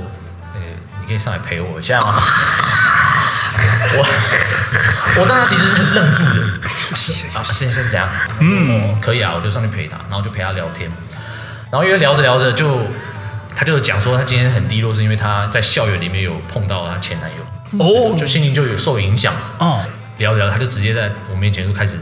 [0.55, 0.67] 那个
[1.01, 2.17] 你可以上来陪我一下吗？”
[3.97, 8.09] 我我当时其实是很愣住的，啊，这件事是怎样？
[8.41, 10.91] 嗯，可以啊，我就上去陪他，然后就陪他聊天，
[11.71, 12.81] 然后因为聊着聊着就，
[13.55, 19.81] 他就讲说他今天很低落，是因为他在校园里面有碰到他前男友，哦，就心情就有受影响，哦，
[20.19, 21.99] 聊着聊着他就直接在我面前就开始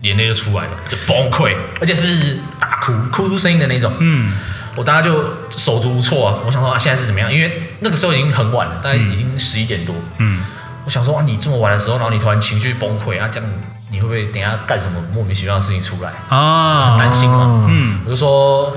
[0.00, 4.36] 眼泪就出来了，就崩溃，而且是大哭，哭出声音的那种，嗯，
[4.74, 7.32] 我当时就手足无措啊，我想说啊现在是怎么样？
[7.32, 10.42] 因为那个时候已经很晚了，大概已经十一点多，嗯。
[10.88, 13.46] 我想说啊，你这么晚的时候，然后你突然情绪崩溃啊，这样
[13.90, 16.92] 你会不会等下干什么莫名其妙的事情出来啊？
[16.92, 17.66] 很担心嘛。
[17.68, 18.74] 嗯，我就说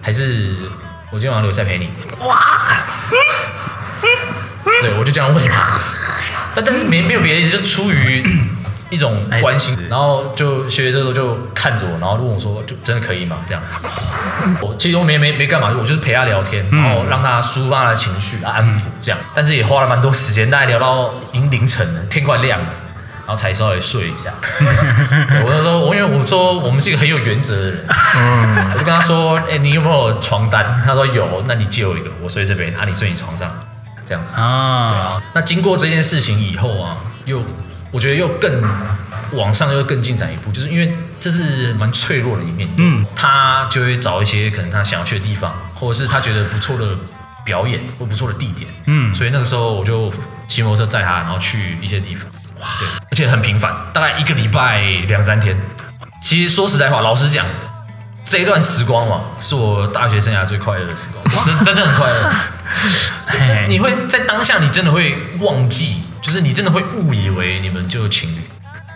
[0.00, 0.54] 还是
[1.10, 1.90] 我今天晚上留下陪你。
[2.24, 2.36] 哇！
[4.82, 5.80] 对，我就这样问他，
[6.54, 8.22] 但但是没没有别的意思，就出于。
[8.90, 13.62] 一种关心，然后就学姐这时候就看着我，然后问我说：“就真的可以吗？”这样，
[14.62, 19.18] 我其实我没没没干嘛，我就是陪他聊天，然后让他抒发他的情绪，安抚这样。
[19.34, 22.66] 但是也花了蛮多时间，大概聊到已经凌晨了，天快亮了，
[23.26, 24.32] 然后才稍微睡一下。
[25.44, 27.84] 我就说，我因为我说我们是一个很有原则的人，
[28.72, 33.52] 我就跟他说：“哎，你有没有床单？”他说有，那你借我一个，我睡这边，啊，你睡你床上，
[34.06, 34.90] 这样子啊。
[34.90, 35.22] 对啊。
[35.34, 37.42] 那经过这件事情以后啊，又。
[37.90, 38.62] 我觉得又更
[39.32, 42.68] 往上，又更进展一步，就是因为这是蛮脆弱的一面。
[42.76, 46.96] 嗯，他就会找一些可能他想要去的地方，或者是他觉得不错的
[47.44, 48.70] 表演或不错的地点。
[48.86, 50.12] 嗯，所以那个时候我就
[50.46, 52.30] 骑摩托车载他，然后去一些地方。
[52.60, 55.56] 哇，对，而且很频繁，大概一个礼拜两三天。
[56.22, 57.46] 其实说实在话，老实讲，
[58.24, 62.32] 这一段时光嘛，是我大学生涯最快乐的时光，真真的很快乐。
[63.68, 66.02] 你会在当下，你真的会忘记。
[66.20, 68.40] 就是你真的会误以为你们就是情侣，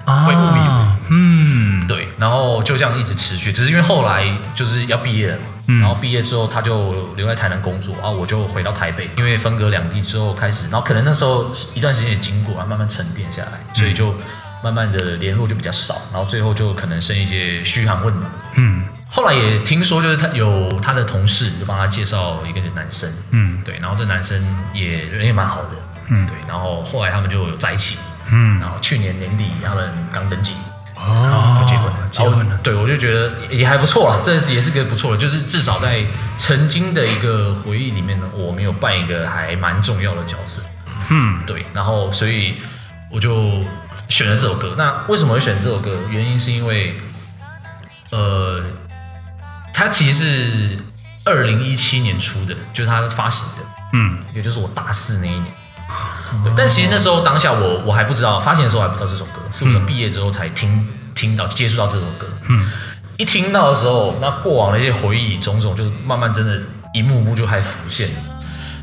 [0.05, 14.15] 啊、会误以为，嗯，对，然后就这样一直持续，只是因为后来就是要毕业了嘛，嗯、然后毕业之后他就留在台南工作，然后我就回到台北，因为分隔两地之后开始，然后可能那时候一段时间也经过，慢慢沉淀下来，所以就
[14.63, 24.43] 慢慢的联络就比较少，然后最后就可能剩一些嘘寒问暖，嗯，后后来也听说，就是他有他的同事就帮他介绍一个男生，嗯，对，然后这男生
[24.75, 25.79] 也人也蛮好的，
[26.09, 27.97] 嗯，对，然后后来他们就有在一起，
[28.31, 30.55] 嗯，然后去年年底他们刚登记，
[30.97, 36.03] 哦，就结婚了，结婚了，对，我就觉得也还不错了，这也是个不错的，就是至少在
[36.37, 40.63] 曾经的一个回忆里面呢，我没有扮一个还蛮重要的角色，
[41.11, 42.57] 嗯，对，然后所以
[43.11, 43.63] 我就
[44.09, 44.75] 选了这首歌。
[44.77, 45.97] 那为什么会选这首歌？
[46.11, 46.97] 原因是因为，
[48.11, 48.57] 呃。
[49.75, 50.79] 它其实是
[51.25, 55.47] 二零一七年出的，就是它发行的，嗯，也就是我大四那一年。
[56.45, 62.27] 对，但其实那时候当下我我还不知道，发行的时候还不知道这首歌，是我们毕业之后才听听到接触到这首歌。
[62.49, 62.71] 嗯，
[63.17, 66.61] 一听到的时候，那过往的一些回忆种种，就慢慢真的，
[66.95, 68.09] 一幕幕就开始浮现。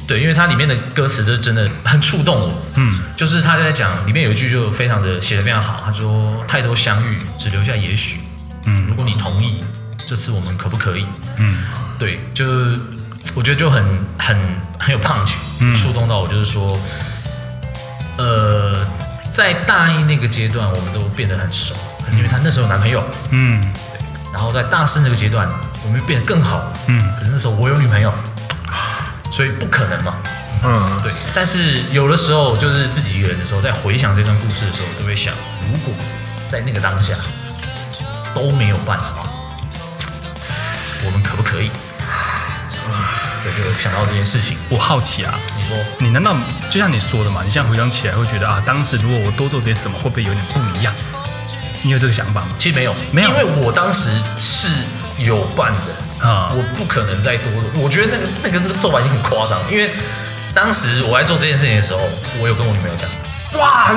[0.08, 2.52] 对，因为它里面的歌词就真的很触动我。
[2.76, 8.20] 嗯，就是他在讲里面有一句就非常的写的非常好，他说：“太多相遇，只留下也许。”
[8.66, 9.64] 嗯，如果你同意。
[10.08, 11.06] 这次我们可不可以？
[11.38, 11.58] 嗯，
[12.00, 12.80] 对，就是
[13.36, 13.84] 我觉得就很
[14.18, 14.36] 很
[14.80, 15.34] 很有 punch，
[15.76, 16.28] 触动到我。
[16.28, 16.76] 就是说，
[18.20, 18.86] 呃，
[19.32, 21.74] 在大一那个阶段，我们都变得很熟，
[22.06, 23.02] 可是因为她那时候有男朋友，
[23.32, 23.62] 嗯，
[23.94, 24.00] 对。
[24.34, 25.50] 然后在大四那个阶段，
[25.86, 27.00] 我们变得更好，嗯。
[27.18, 28.14] 可是那时候我有女朋友，
[29.32, 30.16] 所以不可能嘛，
[30.66, 31.14] 嗯，对。
[31.34, 35.34] 但是有的时候，就是自己一个人的时候，在回想这段故事的时候，都会想，
[35.72, 35.94] 如果
[36.50, 37.14] 在那个当下
[38.36, 39.06] 都没有办法。
[41.06, 41.72] 我们可不可以？
[43.56, 44.58] 对，就想到这件事情。
[44.70, 46.36] 我好奇啊，你说，你难道
[46.70, 47.42] 就像你说的嘛？
[47.44, 50.94] 你现在回想起来会觉得啊，当时如果我多做点什么，会不会有点不一样？
[51.82, 52.48] 你有这个想法吗？
[52.58, 54.68] 其实没有，没有，因为我当时是
[55.18, 57.82] 有伴的啊，我不可能再多做。
[57.82, 59.90] 我觉得那个那个做法已经很夸张，因为
[60.54, 62.00] 当时我在做这件事情的时候，
[62.42, 63.10] 我有跟我女朋友讲。
[63.58, 63.92] 哇，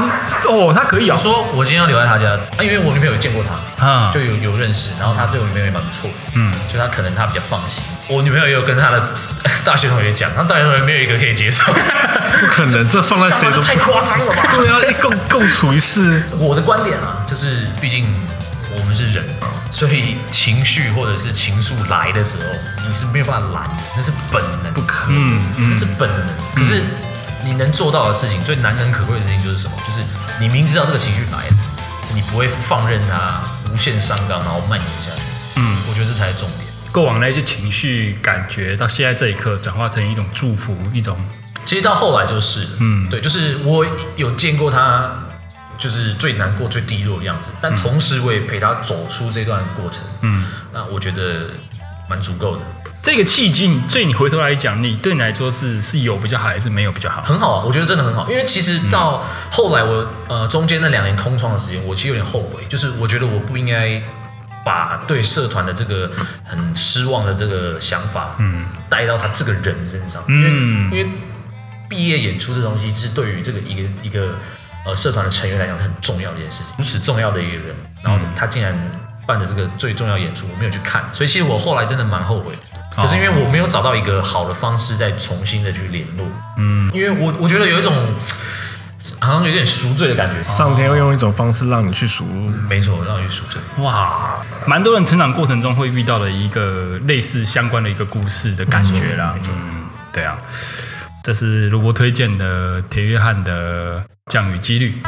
[0.48, 1.14] 哦，他可以啊！
[1.14, 7.82] 我说我今天要留在他家，啊，因为我女朋友有见过他，啊，就有有认识，然后他对我女朋友也蛮不错，嗯，就他可能他比较放心。
[8.08, 9.10] 我女朋友也有跟他的
[9.64, 14.42] 大学同学讲，他大学同学没有一个可以接受，不可能，这放在谁都太夸张了吧？
[14.52, 16.22] 对啊，共共处一室。
[16.38, 18.06] 我的观点啊，就是毕竟
[18.74, 19.24] 我们是人，
[19.70, 26.82] 所以情绪或者是情愫来的时候，你是没有办法拦的，那是本能，不可能，那是本能，可是。
[27.44, 29.76] 你能做到的事情，最难能可贵的事情就是什么？
[29.86, 30.02] 就是
[30.40, 31.56] 你明知道这个情绪来了，
[32.14, 35.22] 你不会放任它无限上纲，然后蔓延下去。
[35.56, 36.60] 嗯，我觉得这才是重点。
[36.92, 41.18] 过往那些情绪感觉，到现在这一刻转化成一种祝福，一种。
[41.64, 43.86] 其实到后来就是，嗯，对，就是我
[44.16, 45.12] 有见过他，
[45.78, 50.02] 就是最难过、最低落的样子，但同时我也陪他走出这段过程。
[50.20, 51.46] 嗯，那我觉得
[52.12, 52.62] 蛮足够的。
[53.00, 57.22] 这个契机，对你回头来讲，你对你来说是是有比较好，还是没有比较好？
[57.22, 58.30] 很好啊，我觉得真的很好。
[58.30, 64.00] 因为其实到后来我，我呃中间那两年空窗的时间，我其实有点后悔，就是我觉得我不应该
[64.64, 66.08] 把对社团的这个
[66.44, 70.22] 很失望的这个想法，嗯，带到他这个人身上。
[70.28, 71.18] 嗯，因为因为
[71.88, 74.36] 毕业演出这东西，是对于这个一个一个
[74.86, 78.72] 呃社团的成员来讲是很重要的一件事情，如此重要的一个人，然后他竟然
[79.26, 82.58] 办的这个最重要演出，我没有去看，所以其实我后来真的蛮后悔。
[82.94, 86.26] 可是因为我没有找到一个好的方式再重新的去联络，
[86.58, 88.14] 嗯，因为我我觉得有一种
[89.18, 92.24] 好像有点赎罪的感觉，上天会用一种方式让你去赎，
[92.68, 93.58] 没错，让你去赎罪。
[93.78, 100.36] 哇，蛮多人成长过程中会遇到的一个类似相关的一个故事的感觉啦，嗯，对啊，
[101.24, 103.96] 这是卢博推荐的铁约翰的
[104.30, 105.00] 《降雨几率》。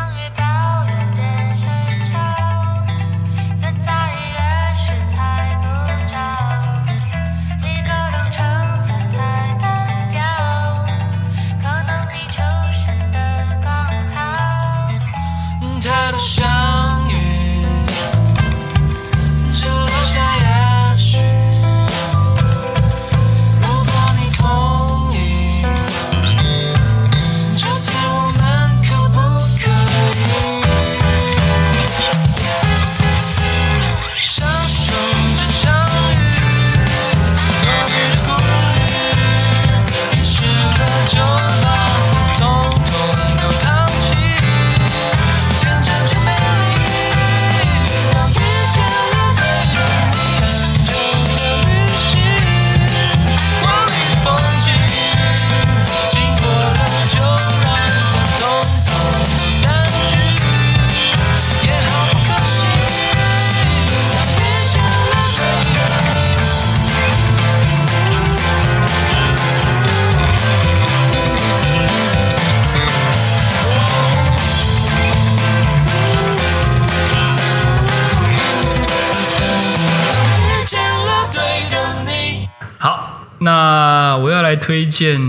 [84.55, 85.21] 来推荐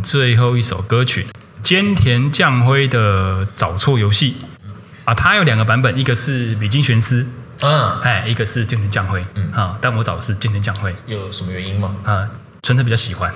[0.00, 1.26] 最后一首歌曲，
[1.64, 4.36] 菅田将晖的《找错游戏》
[5.04, 7.26] 啊，它有两个版本，一个是米津玄师，
[7.62, 9.50] 嗯，哎，一个是菅田将晖，嗯。
[9.52, 11.96] 啊，但我找的是菅田将晖，有什么原因吗？
[12.04, 12.30] 啊，
[12.62, 13.34] 纯粹比较喜欢。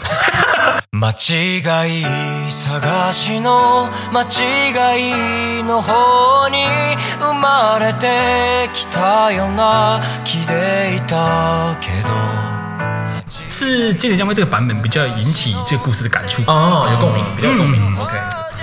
[13.49, 17.83] 是菅田将辉这个版本比较引起这个故事的感触哦，有共鸣，比较有共鸣。
[17.83, 18.13] 嗯、OK，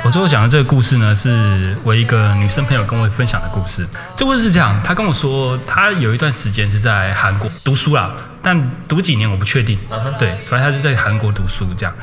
[0.04, 3.88] 我最后讲的这个故事呢，是我一个女生朋友跟我分享的故事。
[4.16, 8.12] 这故事是这样，她跟我说，她有一段时间是在韩国读书啦，
[8.44, 9.78] 但读几年我不确定。
[9.90, 10.18] Uh huh.
[10.18, 11.94] 对，反正她就在韩国读书这样。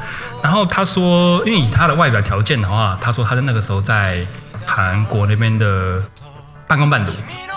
[0.42, 4.26] 然后她说，因为以她的外表条件的话，她说她在那个时候在
[4.66, 6.02] 韩国那边的
[6.66, 7.12] 半工半读。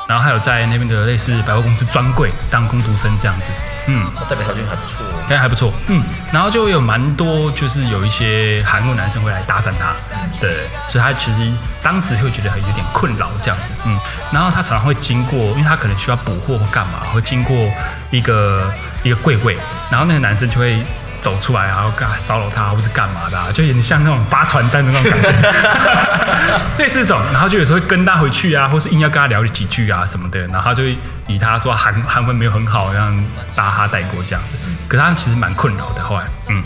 [0.08, 3.48] 然后还有在那边的类似百货公司专柜当工读生这样子，
[3.88, 9.94] 嗯，代表条件还不错，应该还不错，嗯，然后就有蛮多就是有一些韩国男生会来搭讪他，
[10.40, 10.52] 对，
[10.88, 11.52] 所以他其实
[11.84, 13.98] 当时会觉得很有点困扰这样子，嗯，
[14.32, 17.56] 然后他常常会经过，因为他可能需要补货或干嘛，会经过
[18.12, 18.74] 一个
[19.04, 19.58] 一个柜位，
[19.90, 20.84] 然后那个男生就会。
[21.26, 25.32] 走出来，然后干骚扰他，或是干嘛的，啊，就有点像那种发传单的那种感觉，
[26.78, 27.20] 类似这种。
[27.34, 30.40] 然后就有时候会跟他回去啊，或是硬要跟他聊几句啊什么的。
[30.50, 30.96] 然后他就会
[31.26, 34.54] 以他说韩韩文没有很好，这样搭他带过这样子。
[34.88, 36.04] 可他其实蛮困扰的。
[36.04, 36.64] 后来，嗯，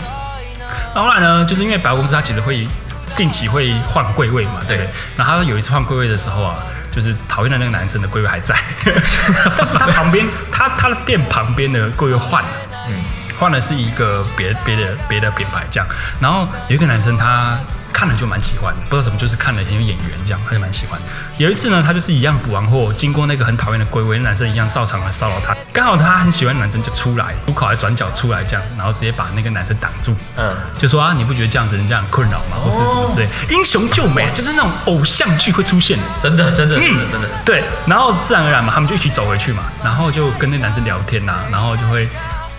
[0.94, 2.68] 那后后来呢，就是因为百货公司他其实会
[3.16, 4.90] 定期会换柜位嘛，对。
[5.16, 6.56] 然后他有一次换柜位的时候啊，
[6.90, 8.54] 就是讨厌的那个男生的柜位还在，
[9.56, 12.50] 但是他旁边他他的店旁边的柜位换了，
[12.88, 12.94] 嗯。
[13.40, 15.88] 换的是一个别别的别的品牌这样，
[16.20, 17.58] 然后有一个男生他
[17.92, 21.00] 看了就蛮喜欢，不知道什么就是看了很有眼缘这样，他就蛮喜欢。
[21.38, 25.56] 有一次呢，他就是一样补完货，经过那个很讨厌的柜位，那男生一样照常来骚扰他。
[25.72, 32.58] 刚好他很喜欢男生就出来，出口还转角出来这样，然后直接把那个男生挡住，嗯，就说啊，你不觉得这样子人家很困扰吗？
[32.62, 37.64] 或是怎么之类，英雄救美就是那种偶像剧会出现的，真的真的真的真的对。
[37.86, 42.08] 然后自然而然嘛，他们就一起走回去嘛，然后就跟那男生聊天呐，然后就会。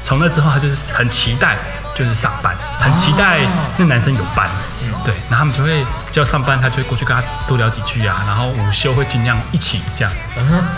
[0.04, 1.58] 从那之后，他就是很期待，
[1.96, 3.40] 就是上班，很期待
[3.78, 4.50] 那男生有班，
[5.04, 10.14] 对，然后他们就会叫上班，他就会过去跟他多聊几句啊，然后午休会尽量一起这样，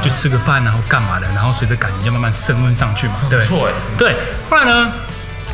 [0.02, 3.68] 就吃个饭，然后干嘛的，然后随着感情就慢慢升温上去嘛，对，错。
[3.68, 4.16] 哎，对，
[4.50, 4.92] 后来呢，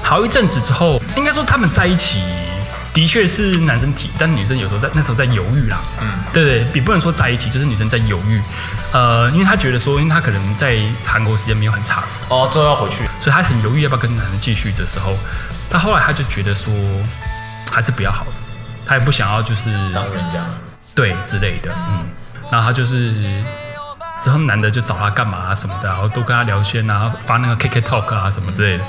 [0.03, 2.23] 好一阵子之后，应该说他们在一起。
[2.93, 5.77] 的确是男生提，但女生有时候在那时候在犹豫啦。
[6.01, 8.41] 嗯，对对，也不能说在一起，就是女生在犹豫。
[8.91, 15.15] 呃，因为她觉得说，因为她可能在韩国时间没有很长哦，之后要回去，所以她很犹豫要不要跟男生继续的时候，
[15.69, 16.73] 但后来她就觉得说，
[17.71, 18.31] 还是不要好的，
[18.87, 20.43] 她也不想要就是当人家
[20.95, 22.07] 对之类的，嗯，
[22.51, 23.13] 然后她就是
[24.19, 28.83] 之后男的就找她干嘛啊什么的，然后都跟她聊天啊，发那个 KK Talk 啊什么之类的。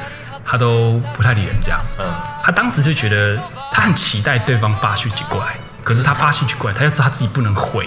[0.45, 2.07] 他都不太理人家，嗯，
[2.43, 3.41] 他当时就觉得
[3.73, 7.87] 他很期待对方发讯息过来，可是他发讯息过来，他又知道他自己不能回，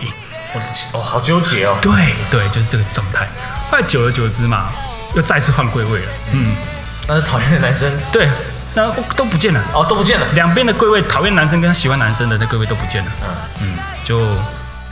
[0.93, 1.77] 哦，好纠结哦。
[1.81, 1.91] 对
[2.31, 3.27] 对，就是这个状态。
[3.69, 4.69] 后来久而久之嘛，
[5.15, 6.55] 又再次换柜位了，嗯，
[7.07, 8.29] 那是讨厌的男生，对，
[8.75, 13.27] 那都不见了，哦，都不见了，两边的柜位，讨厌男生跟喜欢男生的那柜位都不见了，嗯。
[13.61, 14.19] 嗯，就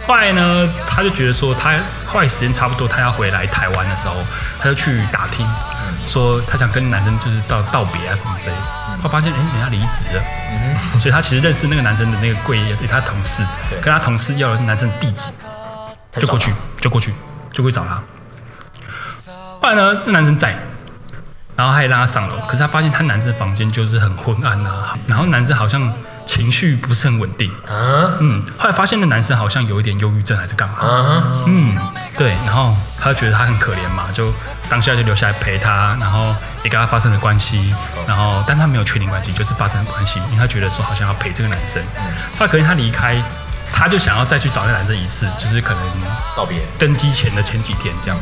[0.07, 1.73] 后来呢，他就觉得说，他
[2.05, 4.15] 后来时间差不多，他要回来台湾的时候，
[4.59, 5.47] 他就去打听。
[6.07, 8.61] 说他想跟男生就是道道别啊什么之类的，
[8.97, 13.45] 后来发现哎，人家离职了，嗯，所以他其实认识那个男生的那个柜台，他同事，
[13.79, 15.29] 跟他同事要了男生的地址，
[16.19, 17.13] 就过去，就过去，
[17.53, 18.01] 就会找他。
[19.61, 20.55] 后来呢，那男生在，
[21.55, 25.81] 然后他也让他上楼，可是他发现他男生的房间就是很昏暗啊，然后男生好像
[26.25, 31.75] 情绪不是很稳定，啊，嗯，后来发现那男生好像有一点忧郁症还是干嘛，啊，嗯，
[32.17, 34.31] 对，然后他就觉得他很可怜嘛，就。
[34.69, 37.75] 当下就留下来陪他，然后也跟他发生了关系，
[38.07, 41.83] 然后但他没有确定关系，就是发生了关系，因为他觉得说好像要陪这个男生。
[42.39, 43.21] 后来可能他离开，
[43.73, 45.81] 他就想要再去找那男生一次，就是可能
[46.37, 46.61] 道别。
[46.79, 48.17] 登机前的前几天这样。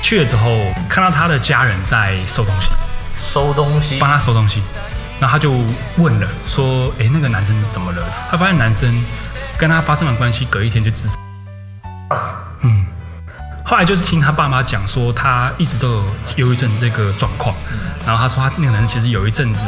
[0.00, 0.48] 去了之后，
[0.88, 2.70] 看到他的家人在收东西，
[3.20, 4.62] 收东西，帮他收东西，
[5.20, 5.52] 然后他就
[5.96, 8.94] 问了，说：“哎，那个男生怎么了？”他发现男生
[9.58, 11.16] 跟他发生了关系，隔一天就自杀。
[12.60, 12.84] 嗯。
[13.64, 16.04] 后来就是听他爸妈讲说，他一直都有
[16.36, 17.56] 忧郁症这个状况，
[18.06, 19.64] 然后他说他那个人其实有一阵子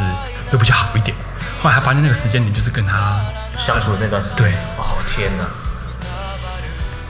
[0.53, 1.17] 又比较好一点，
[1.61, 3.19] 后来他发现那个时间点就是跟他
[3.57, 5.43] 相处的那段时间，对，哦天哪，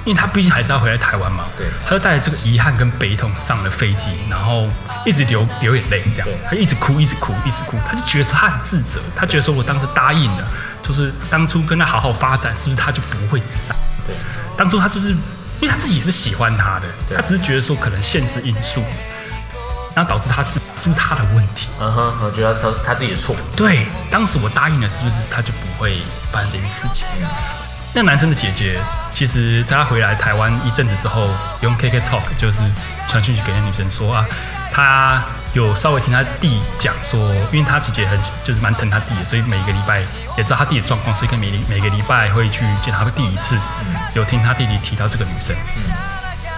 [0.10, 4.68] 因为他毕竟还是要回来台湾嘛，对，他就带着这个遗憾跟悲痛上了飞机，然后
[5.06, 10.48] 一直流流眼泪这样，他一直哭一直哭一直哭，他就觉得他很自责，他觉得说我当时答应了，
[10.82, 13.76] 就是当初跟他好好发展，是不是他就不会自杀？
[14.08, 14.16] 对，
[14.58, 15.16] 当初他就是。
[15.62, 18.82] 因为他自己也是喜欢他的，他只是觉得说可能现实因素。
[19.94, 21.68] 然后导致他自是不是他的问题？
[21.82, 23.36] 嗯哼，我觉得他他自己的错。
[23.58, 25.98] 对，当时我答应了，是不是他就不会
[26.32, 27.06] 发生这件事情？
[27.20, 27.28] 嗯、
[27.94, 28.80] 那男生的姐姐，
[29.20, 31.28] 其实在他回来台湾一阵子之后，
[31.60, 32.62] 用 KK Talk 就是
[33.06, 34.26] 传讯息给那女生说啊，
[34.72, 35.22] 他。
[35.54, 40.02] 有稍微听他弟讲说，因为他姐姐很就是蛮疼他弟的，所以每个礼拜
[40.38, 43.56] 也知道他弟的状况，所以跟每每个礼拜会去见他弟一次。
[43.56, 45.92] 嗯、有听他弟弟提到这个女生，嗯、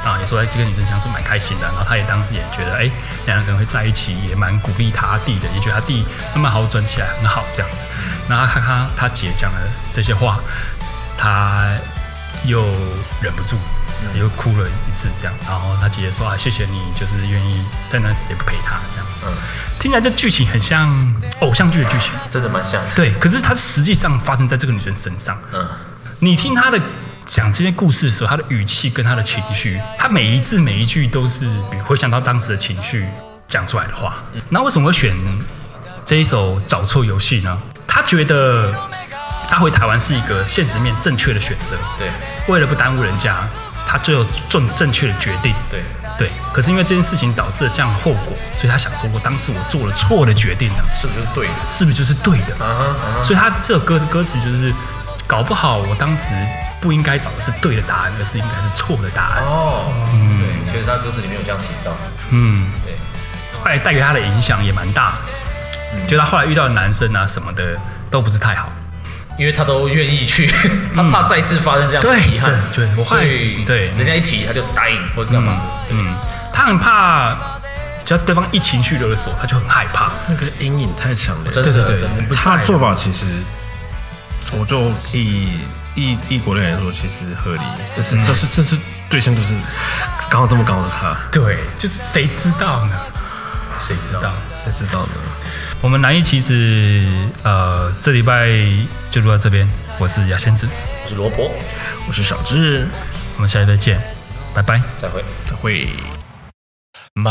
[0.03, 1.65] 啊，也说哎，这个女生相处蛮开心的。
[1.67, 2.91] 然后他也当时也觉得，哎，
[3.25, 7.71] 两人可能会在一起，也蛮鼓励他弟的，也觉得他弟慢慢好转起来很好这样。
[8.27, 9.59] 然后他看他他姐讲了
[9.89, 10.37] 这些话，
[11.17, 11.63] 他
[12.45, 12.61] 又
[13.21, 13.57] 忍不住。
[14.15, 19.25] 又哭了一次，这样，然后他姐姐说啊，谢谢你，就是愿意在那时间陪他这样子。
[19.27, 19.33] 嗯，
[19.79, 20.89] 听起来这剧情很像
[21.41, 22.81] 偶像剧的剧情，真的蛮像。
[22.95, 25.37] 对，可是它实际上发生在这个女生身上。
[25.53, 25.67] 嗯，
[26.19, 26.79] 你听她的
[27.27, 31.47] 讲这些故事的时候，她的语气跟她的情绪，她每一字每一句都是
[31.85, 33.05] 回想到当时的情绪
[33.47, 34.15] 讲出来的话。
[34.49, 35.15] 那为什么会选
[36.03, 37.55] 这一首《找错游戏》呢？
[37.85, 38.73] 她觉得
[39.51, 41.75] 她回台湾是一个现实面正确的选择。
[41.99, 42.07] 对，
[42.47, 43.35] 为了不耽误人家。
[43.87, 45.83] 他最后做正确的决定，对
[46.17, 46.29] 对。
[46.53, 51.53] 可是因为这件事情导致了这样的后果，所以他想说：我当时我做了错的决定呢，是不是对的？
[51.67, 52.55] 是不是就是对的？
[53.21, 54.73] 所以他这首歌的歌词就是：
[55.27, 56.27] 搞不好我当时
[56.79, 59.43] 不应该找的是对的答案，而是应该是错的答案。
[59.43, 60.71] 哦，嗯，对。
[60.71, 61.91] 其实他歌词里面有这样提到，
[62.29, 62.93] 嗯，对。
[63.61, 65.15] 后来带给他的影响也蛮大，
[66.07, 67.77] 就他后来遇到的男生啊什么的
[68.09, 68.69] 都不是太好。
[69.41, 70.45] 因为他都愿意去，
[70.93, 73.15] 他怕再次发生这样的遗憾，对，我怕
[73.65, 76.13] 对，人家一提他就答应或者干嘛，嗯，
[76.53, 77.35] 他很怕，
[78.05, 83.25] 只要对方一情绪勒索，他就很害怕，那个阴影太强了，对对对，他做法其实，
[84.51, 85.49] 我就以
[85.95, 87.63] 异异国恋来说，其实合理，
[87.95, 88.77] 这是这是这是
[89.09, 89.55] 对象就是
[90.29, 92.95] 刚好这么高的他，对，就是谁知道呢？
[93.79, 94.31] 谁知道？
[94.63, 95.09] 谁知道呢？
[95.80, 97.04] 我们南艺其实
[97.44, 98.48] 呃，这礼拜
[99.10, 99.68] 就录到这边。
[99.98, 100.68] 我是牙仙子，
[101.04, 101.50] 我是萝卜，
[102.08, 102.86] 我是小智。
[103.36, 104.00] 我们下一次见，
[104.54, 105.88] 拜拜，再会，再会。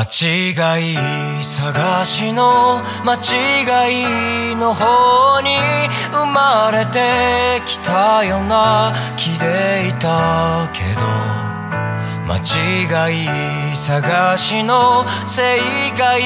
[0.10, 0.96] 间违い
[1.44, 2.82] 探しの
[3.22, 5.58] 间违いの方に
[6.12, 11.02] 生まれてきたような気でいたけど
[12.39, 13.25] 间违
[13.73, 15.59] い探しの正
[15.99, 16.23] 解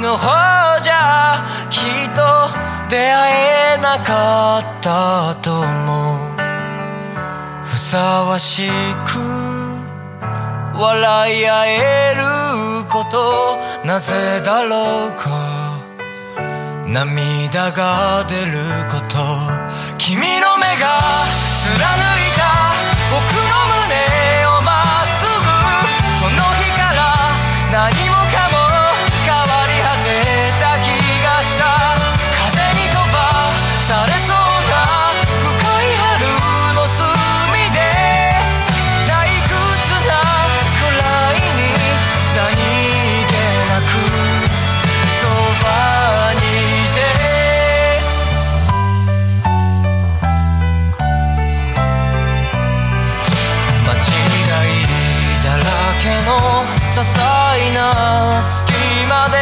[0.00, 1.34] の方じゃ
[1.70, 2.22] きっと
[2.88, 6.32] 出会えなかったと思う
[7.64, 8.68] ふさわし
[9.04, 9.18] く
[10.78, 12.22] 笑い合える
[12.90, 15.80] ことなぜだろうか。
[16.86, 18.58] 涙が出る
[18.90, 19.16] こと。
[19.96, 21.00] 君の目が
[21.54, 21.76] 贯
[22.18, 22.42] いた
[23.10, 23.41] 仆
[56.92, 57.16] 些细
[57.72, 58.70] な隙
[59.06, 59.38] 间で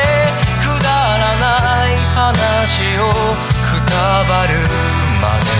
[0.62, 3.10] くだらない话を
[3.66, 4.54] くたばる
[5.20, 5.50] まで。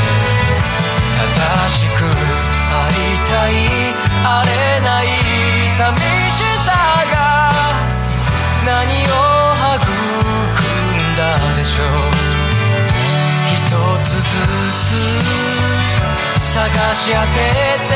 [1.35, 1.35] 正
[1.69, 2.97] しくあり
[3.27, 3.53] たい
[4.25, 5.05] あれない
[5.77, 5.99] 寂
[6.31, 6.71] しさ
[7.11, 7.15] が。
[8.65, 9.13] 何を
[9.59, 9.91] 育
[10.95, 11.21] んだ
[11.57, 11.87] でしょう。
[13.51, 13.67] 一
[14.05, 14.23] つず
[14.79, 14.89] つ
[16.41, 16.55] 探
[16.95, 17.39] し当て
[17.89, 17.90] て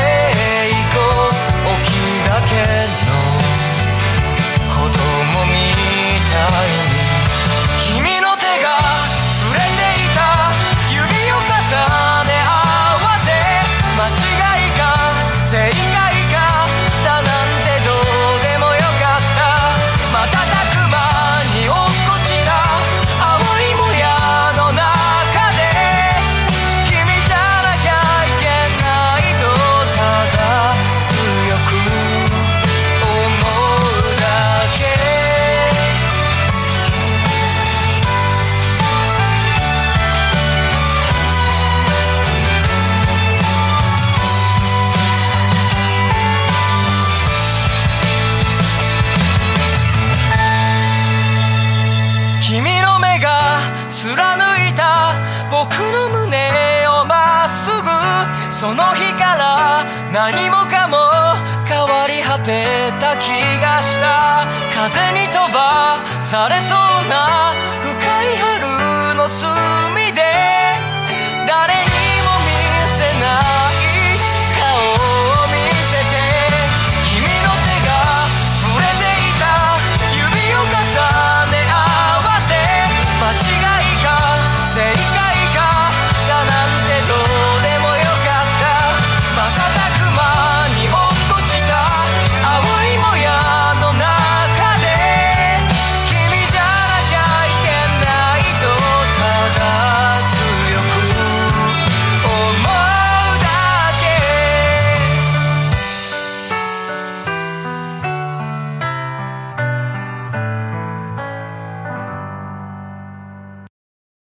[66.49, 66.77] れそう
[67.09, 69.64] な深い春の隅